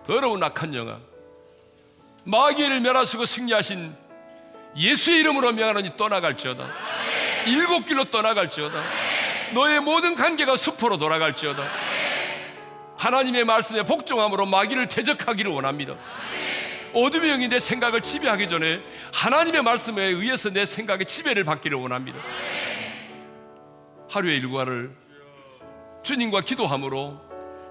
더러운 0.07 0.43
악한 0.43 0.75
영아, 0.75 0.99
마귀를 2.25 2.81
멸하시고 2.81 3.25
승리하신 3.25 3.95
예수의 4.77 5.21
이름으로 5.21 5.53
명하노니 5.53 5.97
떠나갈지어다. 5.97 6.67
일곱 7.47 7.87
길로 7.87 8.05
떠나갈지어다. 8.05 8.83
너의 9.55 9.81
모든 9.81 10.15
관계가 10.15 10.57
숲으로 10.57 10.99
돌아갈지어다. 10.99 11.63
하나님의 12.97 13.45
말씀에 13.45 13.85
복종함으로 13.85 14.47
마귀를 14.47 14.89
대적하기를 14.89 15.51
원합니다. 15.51 15.95
어둠의 16.93 17.31
영이 17.31 17.49
내 17.49 17.61
생각을 17.61 18.03
지배하기 18.03 18.49
전에 18.49 18.81
하나님의 19.13 19.63
말씀에 19.63 20.05
의해서 20.05 20.51
내 20.51 20.67
생각의 20.67 21.07
지배를 21.07 21.45
받기를 21.45 21.79
원합니다. 21.79 22.19
하루의 24.09 24.39
일과를 24.39 24.91
주님과 26.03 26.41
기도함으로 26.43 27.21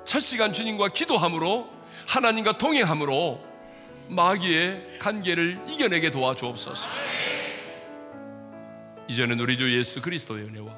첫 0.05 0.19
시간 0.19 0.53
주님과 0.53 0.89
기도함으로 0.89 1.69
하나님과 2.07 2.57
동행함으로 2.57 3.43
마귀의 4.09 4.99
관계를 4.99 5.59
이겨내게 5.67 6.11
도와주옵소서. 6.11 6.87
이제는 9.09 9.39
우리 9.39 9.57
주 9.57 9.75
예수 9.77 10.01
그리스도의 10.01 10.45
은혜와 10.45 10.77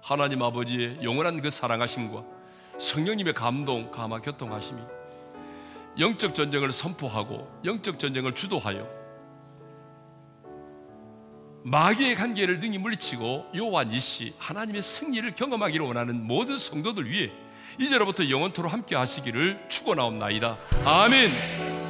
하나님 0.00 0.42
아버지의 0.42 0.98
영원한 1.02 1.40
그 1.40 1.50
사랑하심과 1.50 2.24
성령님의 2.78 3.34
감동, 3.34 3.90
감화, 3.90 4.20
교통하심이 4.20 4.80
영적 5.98 6.34
전쟁을 6.34 6.72
선포하고 6.72 7.60
영적 7.64 7.98
전쟁을 7.98 8.34
주도하여 8.34 8.97
마귀의 11.70 12.14
관계를 12.14 12.60
능히 12.60 12.78
물리치고 12.78 13.50
요와 13.54 13.84
니시 13.84 14.32
하나님의 14.38 14.80
승리를 14.80 15.34
경험하기를 15.34 15.84
원하는 15.84 16.26
모든 16.26 16.56
성도들 16.56 17.10
위해 17.10 17.30
이제로부터 17.78 18.28
영원토로 18.28 18.68
함께 18.68 18.96
하시기를 18.96 19.66
축원하옵나이다. 19.68 20.56
아멘. 20.84 21.87